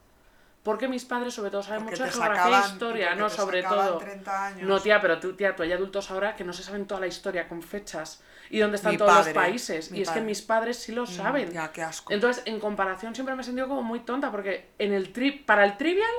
[0.68, 3.28] Porque mis padres, sobre todo, saben Porque mucho de geografía e sacaban- historia, ¿no?
[3.30, 3.98] te Sobre todo.
[4.00, 4.68] 30 años.
[4.68, 7.08] No, tía, pero tú, tía, tú hay adultos ahora que no se saben toda la
[7.08, 9.90] historia con fechas y dónde están Mi todos padre, los países.
[9.94, 11.50] Y es que mis padres sí lo saben.
[11.54, 12.12] ya, qué asco.
[12.12, 15.64] Entonces, en comparación, siempre me he sentido como muy tonta porque en el tri para
[15.64, 16.12] el trivial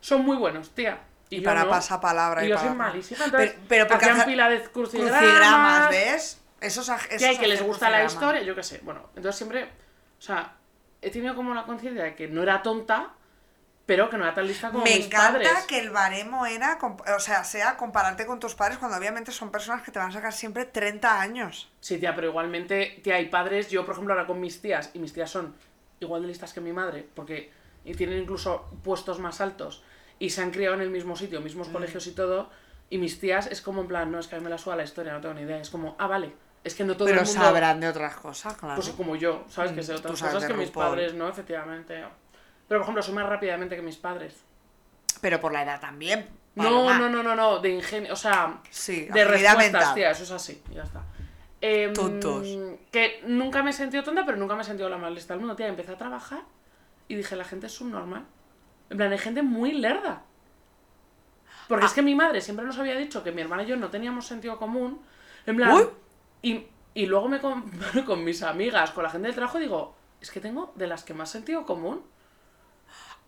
[0.00, 0.98] son muy buenos, tía.
[1.30, 1.70] Y, Y para no.
[1.70, 3.24] pasapalabra y yo para- soy malísima.
[3.26, 6.40] Entonces, Pero- pero porque hacían hace- pila de crucigramas, Crucigramas, ¿ves?
[6.60, 8.80] Esos, que hay que les gusta la historia, yo qué sé.
[8.82, 10.54] Bueno, entonces siempre, o sea,
[11.00, 13.10] he tenido como la conciencia de que no era tonta,
[13.88, 15.64] pero que no era tan lista como Me mis encanta padres.
[15.66, 16.78] que el baremo era,
[17.16, 20.12] o sea, sea compararte con tus padres cuando obviamente son personas que te van a
[20.12, 21.70] sacar siempre 30 años.
[21.80, 24.98] Sí, tía, pero igualmente, tía, hay padres, yo por ejemplo ahora con mis tías, y
[24.98, 25.54] mis tías son
[26.00, 27.50] igual de listas que mi madre, porque
[27.86, 29.82] y tienen incluso puestos más altos,
[30.18, 31.44] y se han criado en el mismo sitio, Mm.
[31.44, 32.50] mismos colegios y todo,
[32.90, 34.76] y mis tías es como en plan, no, es que a mí me la suda
[34.76, 37.20] la historia, no tengo ni idea, es como, ah, vale, es que no todo Pero
[37.22, 37.40] el mundo...
[37.42, 38.74] sabrán de otras cosas, claro.
[38.74, 39.72] Pues como yo, ¿sabes?
[39.72, 41.26] Que sé Mm, otras tú sabes cosas que mis padres, ¿no?
[41.28, 42.04] Efectivamente.
[42.68, 44.42] Pero por ejemplo, soy más rápidamente que mis padres.
[45.20, 46.28] Pero por la edad también.
[46.54, 50.30] No, no, no, no, no, de ingenio, o sea, Sí, de respuestas, tía, eso es
[50.32, 51.02] así, ya está.
[51.60, 52.46] Em, Tontos.
[52.90, 55.40] Que nunca me he sentido tonta, pero nunca me he sentido la más lista del
[55.40, 55.68] mundo, tía.
[55.68, 56.40] Empecé a trabajar
[57.08, 58.24] y dije, la gente es subnormal.
[58.90, 60.22] En plan, hay gente muy lerda.
[61.68, 61.88] Porque Ah.
[61.88, 64.26] es que mi madre siempre nos había dicho que mi hermana y yo no teníamos
[64.26, 65.00] sentido común.
[65.46, 65.88] En plan, Uy.
[66.42, 69.94] y, y luego me comparo con mis amigas, con la gente del trabajo, y digo,
[70.20, 72.02] es que tengo de las que más sentido común.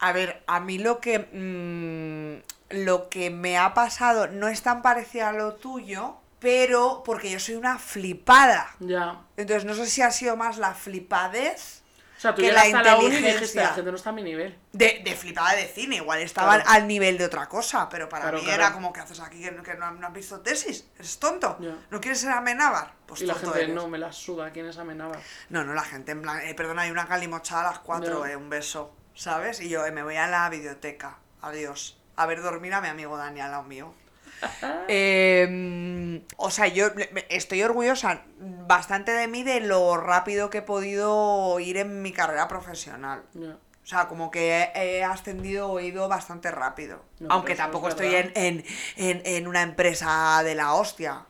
[0.00, 4.80] A ver, a mí lo que mm, lo que me ha pasado no es tan
[4.82, 8.70] parecido a lo tuyo, pero porque yo soy una flipada.
[8.80, 9.20] Ya.
[9.36, 11.82] Entonces no sé si ha sido más la flipadez
[12.16, 13.62] O sea, tú Que la a la uni y dijiste, inteligencia.
[13.62, 14.56] la gente no está a mi nivel.
[14.72, 16.70] de, de flipada de cine, igual estaban Claro.
[16.76, 18.62] al nivel de otra cosa, pero para Claro, mí claro.
[18.62, 21.56] era como que haces aquí que, no- que no, no has visto tesis, eres tonto,
[21.60, 21.74] Ya.
[21.90, 23.74] no quieres ser amenábar, pues y la gente eres.
[23.74, 25.16] no me la suda, ¿quién es amenaba?
[25.48, 28.32] No, no, la gente en plan, eh, perdona, hay una calimocha a las 4, Ya.
[28.32, 29.60] eh, un beso, ¿sabes?
[29.60, 31.98] Y yo eh, me voy a la biblioteca, adiós.
[32.16, 33.94] A ver dormir a mi amigo Dani al lado mío.
[34.88, 36.88] Eh, o sea, yo
[37.28, 42.48] estoy orgullosa bastante de mí de lo rápido que he podido ir en mi carrera
[42.48, 43.22] profesional.
[43.36, 47.02] O sea, como que he, ascendido o he ido bastante rápido.
[47.20, 48.64] No, Aunque tampoco es estoy en, en,
[48.96, 51.24] en, en una empresa de la hostia.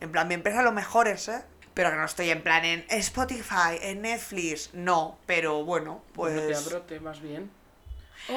[0.00, 1.42] En plan, mi empresa lo mejor es, ¿eh?
[1.76, 4.70] Pero que no estoy en plan en Spotify, en Netflix.
[4.72, 6.64] No, pero bueno, pues...
[6.64, 7.50] pero te vas bien.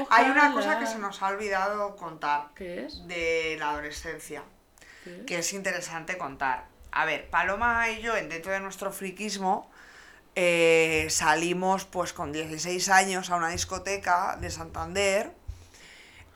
[0.10, 3.08] Hay una cosa que se nos ha olvidado contar ¿Qué es?
[3.08, 4.44] de la adolescencia,
[5.26, 6.66] que es interesante contar.
[6.92, 9.72] A ver, Paloma y yo, en- dentro de nuestro friquismo,
[10.36, 15.32] eh, salimos pues con 16 años a una discoteca de Santander.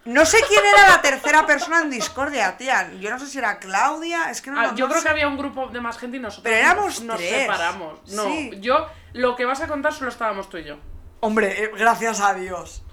[0.06, 2.92] No sé quién era la tercera persona en discordia, tía.
[3.00, 5.08] Yo no sé si era Claudia, es que no Ah, no- yo no creo sé.
[5.08, 7.32] que había un grupo de más gente y nosotros Pero éramos nos tres.
[7.42, 8.00] separamos.
[8.12, 8.52] No, Sí.
[8.60, 10.76] yo lo que vas a contar solo estábamos tú y yo.
[11.22, 12.84] Hombre, eh, gracias a Dios.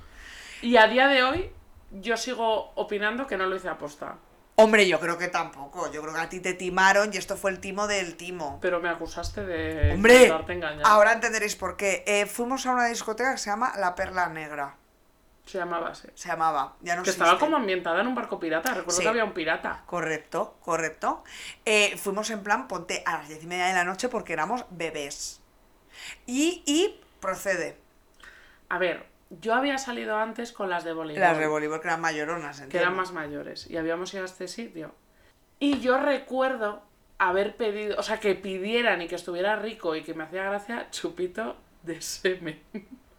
[0.62, 1.50] Y a día de hoy,
[1.90, 4.14] yo sigo opinando que no lo hice aposta.
[4.54, 5.90] Hombre, yo creo que tampoco.
[5.90, 8.58] Yo creo que a ti te timaron y esto fue el timo del timo.
[8.61, 10.30] Pero me acusaste de Hombre,
[10.84, 12.04] ahora entenderéis por qué.
[12.06, 14.76] Eh, fuimos a una discoteca que se llama La Perla Negra.
[15.51, 16.07] Se llamaba así.
[16.14, 16.76] Se llamaba.
[16.80, 17.24] Ya no Que existe.
[17.24, 18.70] estaba como ambientada en un barco pirata.
[18.74, 19.03] Recuerdo Sí.
[19.03, 19.82] que había un pirata.
[19.86, 21.24] Correcto, correcto.
[21.64, 24.64] Eh, fuimos en plan, ponte a las diez y media de la noche porque éramos
[24.70, 25.40] bebés.
[26.26, 27.76] Y, y procede.
[28.68, 31.20] A ver, yo había salido antes con las de voleibol.
[31.20, 32.86] Las de voleibol que eran mayoronas, que entiendo.
[32.86, 33.68] eran más mayores.
[33.68, 34.94] Y habíamos ido a este sitio.
[35.59, 36.82] Y yo recuerdo
[37.18, 40.88] haber pedido, o sea, que pidieran y que estuviera rico y que me hacía gracia
[40.90, 42.62] chupito de semen.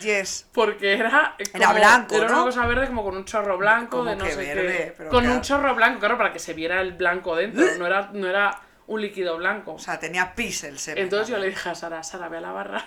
[0.00, 0.46] Yes.
[0.52, 1.36] Porque era.
[1.54, 2.44] Era blanco, Era una ¿no?
[2.44, 4.94] cosa verde como con un chorro blanco Como de no que sé verde, qué.
[4.96, 5.36] pero Con claro.
[5.36, 7.64] un chorro blanco, claro, para que se viera el blanco dentro.
[7.78, 9.74] No era, no era un líquido blanco.
[9.74, 11.04] O sea, tenía pis el semen.
[11.04, 12.84] Entonces yo le dije a Sara, Sara, ve a la barra.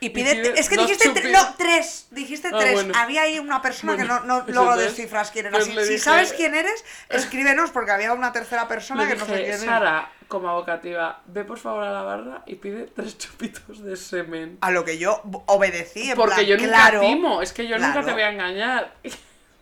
[0.00, 1.32] Y pide, pide es que dijiste tre- chupitos.
[1.32, 2.74] no, tres, dijiste Ah, tres.
[2.74, 2.92] bueno.
[2.96, 5.52] Había ahí una persona Bueno, que no, no logro descifrar quién era.
[5.56, 9.16] pues Si, le si dije- sabes quién eres, escríbenos porque había una tercera persona que
[9.16, 9.62] no sé dije, quién es.
[9.64, 14.58] Sara, como abocativa, ve por favor a la barra y pide tres chupitos de semen.
[14.60, 17.78] A lo que yo obedecí, en Porque plan, yo nunca claro, timo, es que yo
[17.78, 18.94] nunca te voy a engañar.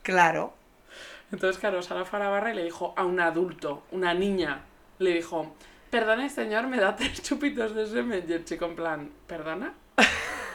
[0.02, 0.52] Claro.
[1.30, 4.62] Entonces, claro, Sara fue a la barra y le dijo a un adulto, una niña,
[4.98, 5.54] le dijo,
[5.90, 8.24] perdone señor, me da tres chupitos de semen.
[8.28, 9.74] Y el chico en plan, ¿perdona?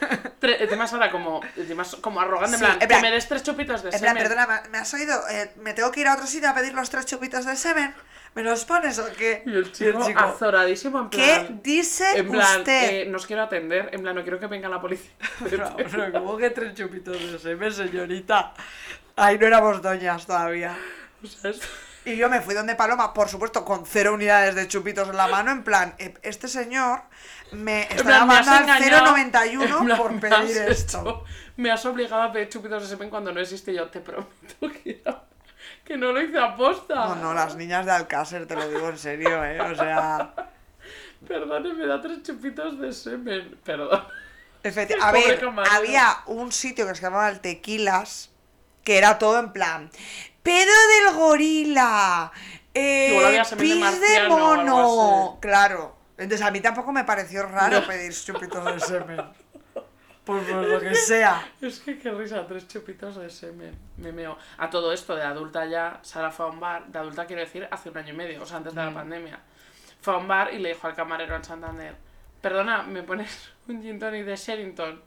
[0.42, 3.42] Encima Sara como, encima como arrogante, en Sí, plan, en que plan- me des tres
[3.42, 4.22] chupitos de En plan, semen.
[4.28, 5.20] perdona, ¿me- ¿me has oído?
[5.30, 7.94] Eh, ¿Me tengo que ir a otro sitio a pedir los tres chupitos de semen?
[8.34, 9.42] ¿Me los pones o qué?
[9.46, 11.60] Y el chico, azoradísimo, en ¿Qué plan...
[11.62, 12.90] dice En plan, usted?
[12.90, 15.10] eh, no os quiero atender, en plan, no quiero que venga la policía.
[16.12, 18.52] ¿cómo que tres chupitos de semen, señorita?
[19.16, 20.76] Ahí no éramos doñas todavía.
[21.22, 21.60] O sea, es-
[22.04, 25.26] Y yo me fui donde Paloma, por supuesto, con cero unidades de chupitos en la
[25.26, 27.02] mano, en plan, eh, este señor
[27.52, 31.24] me has llamando al engañado, 091 en plan, por pedir esto.
[31.56, 33.72] me has obligado a pedir chupitos de semen cuando no existe.
[33.74, 34.28] Yo te prometo
[34.84, 35.22] que, no-
[35.84, 36.94] que no lo hice aposta.
[36.94, 39.60] No, no, las niñas de Alcácer, te lo digo en serio, ¿eh?
[39.60, 40.32] O sea...
[41.26, 43.58] Perdone, me da tres chupitos de semen.
[43.64, 44.04] Perdón.
[45.00, 45.74] A ver, camarero.
[45.76, 48.30] había un sitio que se llamaba el Tequilas,
[48.84, 49.90] que era todo en plan,
[50.42, 50.72] pedo
[51.06, 52.32] del gorila,
[52.74, 53.18] eh,
[53.50, 55.96] de pis de mono, claro.
[56.18, 57.86] Entonces a mí tampoco me pareció raro No.
[57.86, 59.20] pedir chupitos de semen.
[60.24, 61.42] Por, por lo que sea.
[61.62, 63.74] Es que qué risa, tres chupitos de semen.
[63.96, 64.36] Me meo.
[64.58, 67.66] A todo esto de adulta ya, Sara fue a un bar, de adulta quiero decir,
[67.70, 68.84] hace un año y medio, o sea, antes de Mm.
[68.88, 69.40] la pandemia.
[70.02, 71.94] Fue a un bar y le dijo al camarero en Santander,
[72.42, 75.00] perdona, ¿me pones un gin tonic de Sherrington?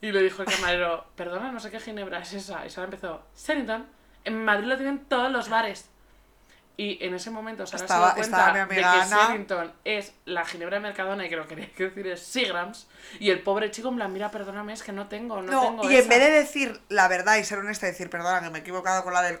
[0.00, 2.64] Y le dijo el camarero, perdona, no sé qué ginebra es esa.
[2.64, 3.84] Y Sara empezó, Sherrington,
[4.24, 5.90] en Madrid lo tienen todos los bares.
[6.80, 9.26] Y en ese momento Sara Estaba- se cuenta mi de amiga que Ana.
[9.26, 12.86] Sherrington es la ginebra de Mercadona y que lo que quería decir es Seagrams.
[13.18, 15.82] Y el pobre chico en plan, mira, perdóname, es que no tengo, no, No, tengo
[15.90, 16.08] y en esa".
[16.08, 19.02] vez de decir la verdad y ser honesta y decir, perdona, que me he equivocado
[19.02, 19.40] con la del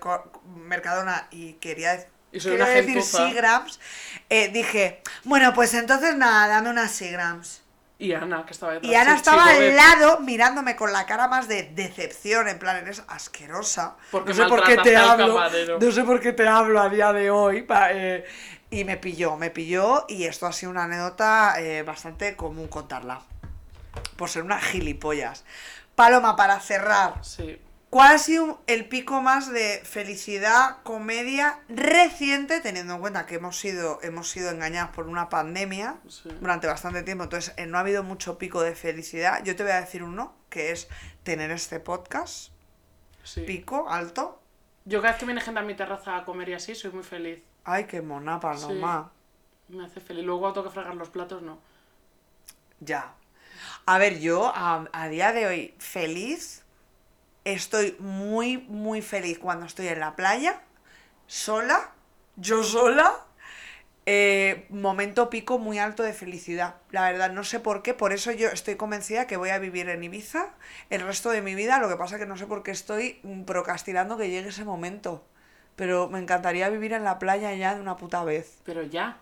[0.56, 2.08] Mercadona y quería decir...
[2.32, 3.02] Y soy Quiero una decir.
[3.02, 3.80] Seagrams,
[4.28, 7.62] eh, dije, bueno, pues entonces nada, dame unas Seagrams.
[8.00, 11.48] Y Ana, que estaba detrás Y Ana estaba al lado mirándome con la cara más
[11.48, 13.96] de decepción, en plan, eres asquerosa.
[14.12, 15.34] Porque no sé por qué te hablo.
[15.34, 15.78] camarero.
[15.80, 17.62] No sé por qué te hablo a día de hoy.
[17.62, 18.24] pa- eh,
[18.70, 23.22] y me pilló, me pilló y esto ha sido una anécdota eh, bastante común contarla.
[24.16, 25.44] Por ser una gilipollas.
[25.96, 27.58] Paloma, para cerrar, Sí.
[27.90, 33.58] ¿Cuál ha sido el pico más de felicidad, comedia reciente, teniendo en cuenta que hemos
[33.58, 36.28] sido, hemos sido engañados por una pandemia Sí.
[36.40, 37.24] durante bastante tiempo?
[37.24, 39.42] Entonces, eh, no ha habido mucho pico de felicidad.
[39.44, 40.88] Yo te voy a decir uno, que es
[41.22, 42.52] tener este podcast,
[43.24, 43.42] sí.
[43.42, 44.40] pico, alto.
[44.84, 47.04] Yo cada vez que viene gente a mi terraza a comer y así, soy muy
[47.04, 47.42] feliz.
[47.64, 49.12] Ay, qué mona, Paloma.
[49.68, 50.24] Me hace feliz.
[50.24, 51.58] Luego tengo que fregar los platos, no.
[52.80, 53.12] Ya.
[53.84, 56.57] A ver, yo a, a día de hoy feliz,
[57.44, 60.60] estoy muy, muy feliz cuando estoy en la playa,
[61.26, 61.92] sola,
[62.36, 63.24] yo sola.
[64.10, 66.76] eh, momento pico muy alto de felicidad.
[66.90, 69.90] La verdad, no sé por qué, por eso yo estoy convencida que voy a vivir
[69.90, 70.48] en Ibiza
[70.88, 71.78] el resto de mi vida.
[71.78, 75.26] Lo que pasa que no sé por qué estoy mm, procrastinando que llegue ese momento.
[75.76, 78.56] Pero me encantaría vivir en la playa ya de una puta vez.
[78.64, 79.18] Pero ya.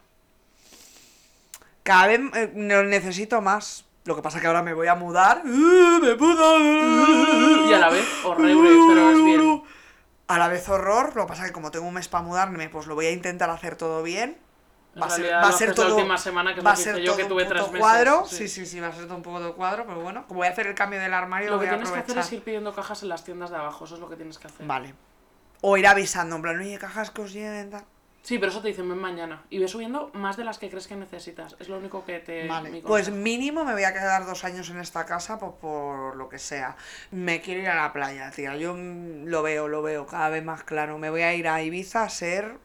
[1.82, 3.85] Cada vez eh, necesito más.
[4.06, 5.42] Lo que pasa que ahora me voy a mudar.
[5.44, 6.56] ¡Uh, ¡Me puta!
[6.58, 9.62] Y a la vez, horrible, pero es bien.
[10.28, 11.14] A la vez horror.
[11.16, 13.50] Lo que pasa que como tengo un mes para mudarme, pues lo voy a intentar
[13.50, 14.38] hacer todo bien.
[14.94, 15.96] En Va a ser, realidad va a ser haces la todo.
[15.96, 18.24] última semana, que va a ser yo, todo que tuve tres meses, cuadro.
[18.26, 18.36] sí.
[18.36, 18.48] Sí.
[18.48, 19.84] sí, sí, va a ser todo un poco de cuadro.
[19.86, 21.90] Pero bueno, como voy a hacer el cambio del armario, Lo voy que a tienes
[21.92, 24.16] que hacer es ir pidiendo cajas en las tiendas de abajo, eso es lo que
[24.16, 24.66] tienes que hacer.
[24.66, 24.94] Vale.
[25.60, 27.70] O ir avisando, en plan, oye, cajas que os lleguen.
[27.70, 27.84] tal.
[28.26, 29.44] Sí, pero eso te dicen ven mañana.
[29.50, 31.54] Y ves subiendo más de las que crees que necesitas.
[31.60, 32.48] Es lo único que te.
[32.48, 36.28] Vale, pues mínimo me voy a quedar dos años en esta casa por, por lo
[36.28, 36.74] que sea.
[37.12, 38.56] Me quiero ir a la playa, tía.
[38.56, 40.98] Yo lo veo, lo veo cada vez más claro.
[40.98, 42.56] Me voy a ir a Ibiza a ser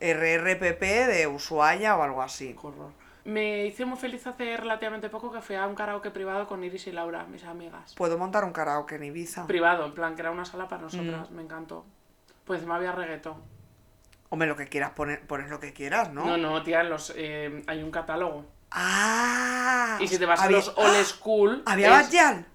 [0.00, 2.56] RRPP de Ushuaia o algo así.
[2.60, 2.90] Horror.
[3.24, 6.88] Me hice muy feliz hace relativamente poco que fui a un karaoke privado con Iris
[6.88, 7.94] y Laura, mis amigas.
[7.94, 9.46] Puedo montar un karaoke en Ibiza.
[9.46, 11.30] Privado, en plan, que era una sala para nosotras.
[11.30, 11.36] Mm.
[11.36, 11.86] Me encantó.
[12.44, 13.61] Pues encima había reggaetón.
[14.32, 16.24] Hombre, lo que quieras poner, pones lo que quieras, ¿no?
[16.24, 18.46] No, no, tía, los, eh, hay un catálogo.
[18.70, 19.98] Ah.
[20.00, 21.62] Y si te vas había- a los old school.
[21.66, 22.46] ¿Había es- Gyal?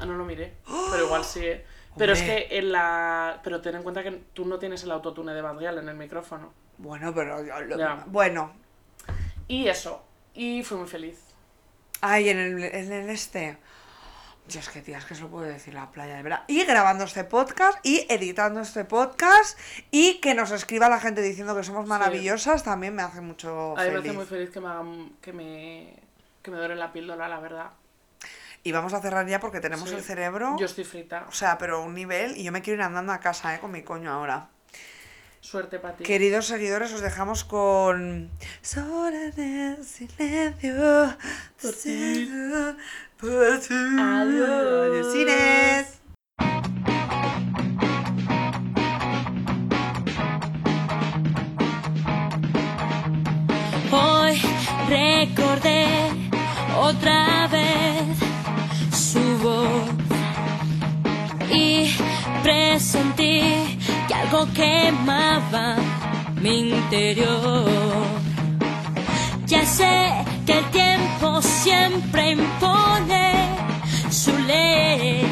[0.00, 0.54] Ah, no lo miré.
[0.90, 1.46] Pero igual sí.
[1.46, 1.64] eh.
[1.96, 3.40] Pero es que en la.
[3.44, 5.96] Pero ten en cuenta que tú no tienes el autotune de Bad Gyal en el
[5.96, 6.52] micrófono.
[6.78, 8.02] Bueno, pero lo- Ya.
[8.08, 8.52] bueno.
[9.46, 10.04] Y eso.
[10.34, 11.20] Y fui muy feliz.
[12.00, 13.56] Ay, en el, en el este.
[14.50, 16.42] Dios, que tía, es que eso lo puedo decir la playa, de verdad.
[16.48, 19.58] Y grabando este podcast y editando este podcast
[19.90, 23.84] y que nos escriba la gente diciendo que somos maravillosas también me hace mucho A
[23.84, 25.12] mí me hace muy feliz que me hagan.
[25.20, 25.94] que me.
[26.42, 27.70] que me dore la píldora, la verdad.
[28.62, 29.94] Y vamos a cerrar ya porque tenemos Sí.
[29.94, 30.56] el cerebro.
[30.58, 31.24] Yo estoy frita.
[31.28, 33.58] O sea, pero un nivel y yo me quiero ir andando a casa, ¿eh?
[33.60, 34.48] Con mi coño ahora.
[35.40, 36.04] Suerte para ti.
[36.04, 38.30] Queridos seguidores, os dejamos con.
[38.60, 41.16] Sola en el silencio.
[41.60, 42.28] Por ti.
[43.18, 43.74] Por ti.
[43.98, 45.06] Adiós.
[45.06, 46.00] Adiós.
[53.92, 54.40] Hoy
[54.88, 55.86] recordé
[56.78, 58.18] otra vez
[58.92, 59.88] su voz
[61.50, 61.90] y
[62.44, 63.69] presentí
[64.20, 65.76] algo quemaba
[66.40, 67.64] mi interior.
[69.46, 73.48] Ya sé que el tiempo siempre impone
[74.10, 75.26] su ley,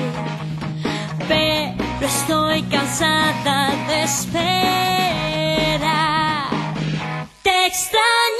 [1.28, 5.28] pero estoy cansada de esperar.
[7.42, 8.37] Te extraño,